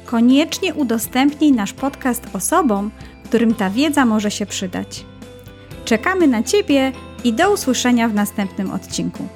Koniecznie 0.06 0.74
udostępnij 0.74 1.52
nasz 1.52 1.72
podcast 1.72 2.22
osobom, 2.32 2.90
którym 3.24 3.54
ta 3.54 3.70
wiedza 3.70 4.04
może 4.04 4.30
się 4.30 4.46
przydać. 4.46 5.04
Czekamy 5.84 6.26
na 6.26 6.42
Ciebie 6.42 6.92
i 7.24 7.32
do 7.32 7.52
usłyszenia 7.52 8.08
w 8.08 8.14
następnym 8.14 8.70
odcinku. 8.70 9.28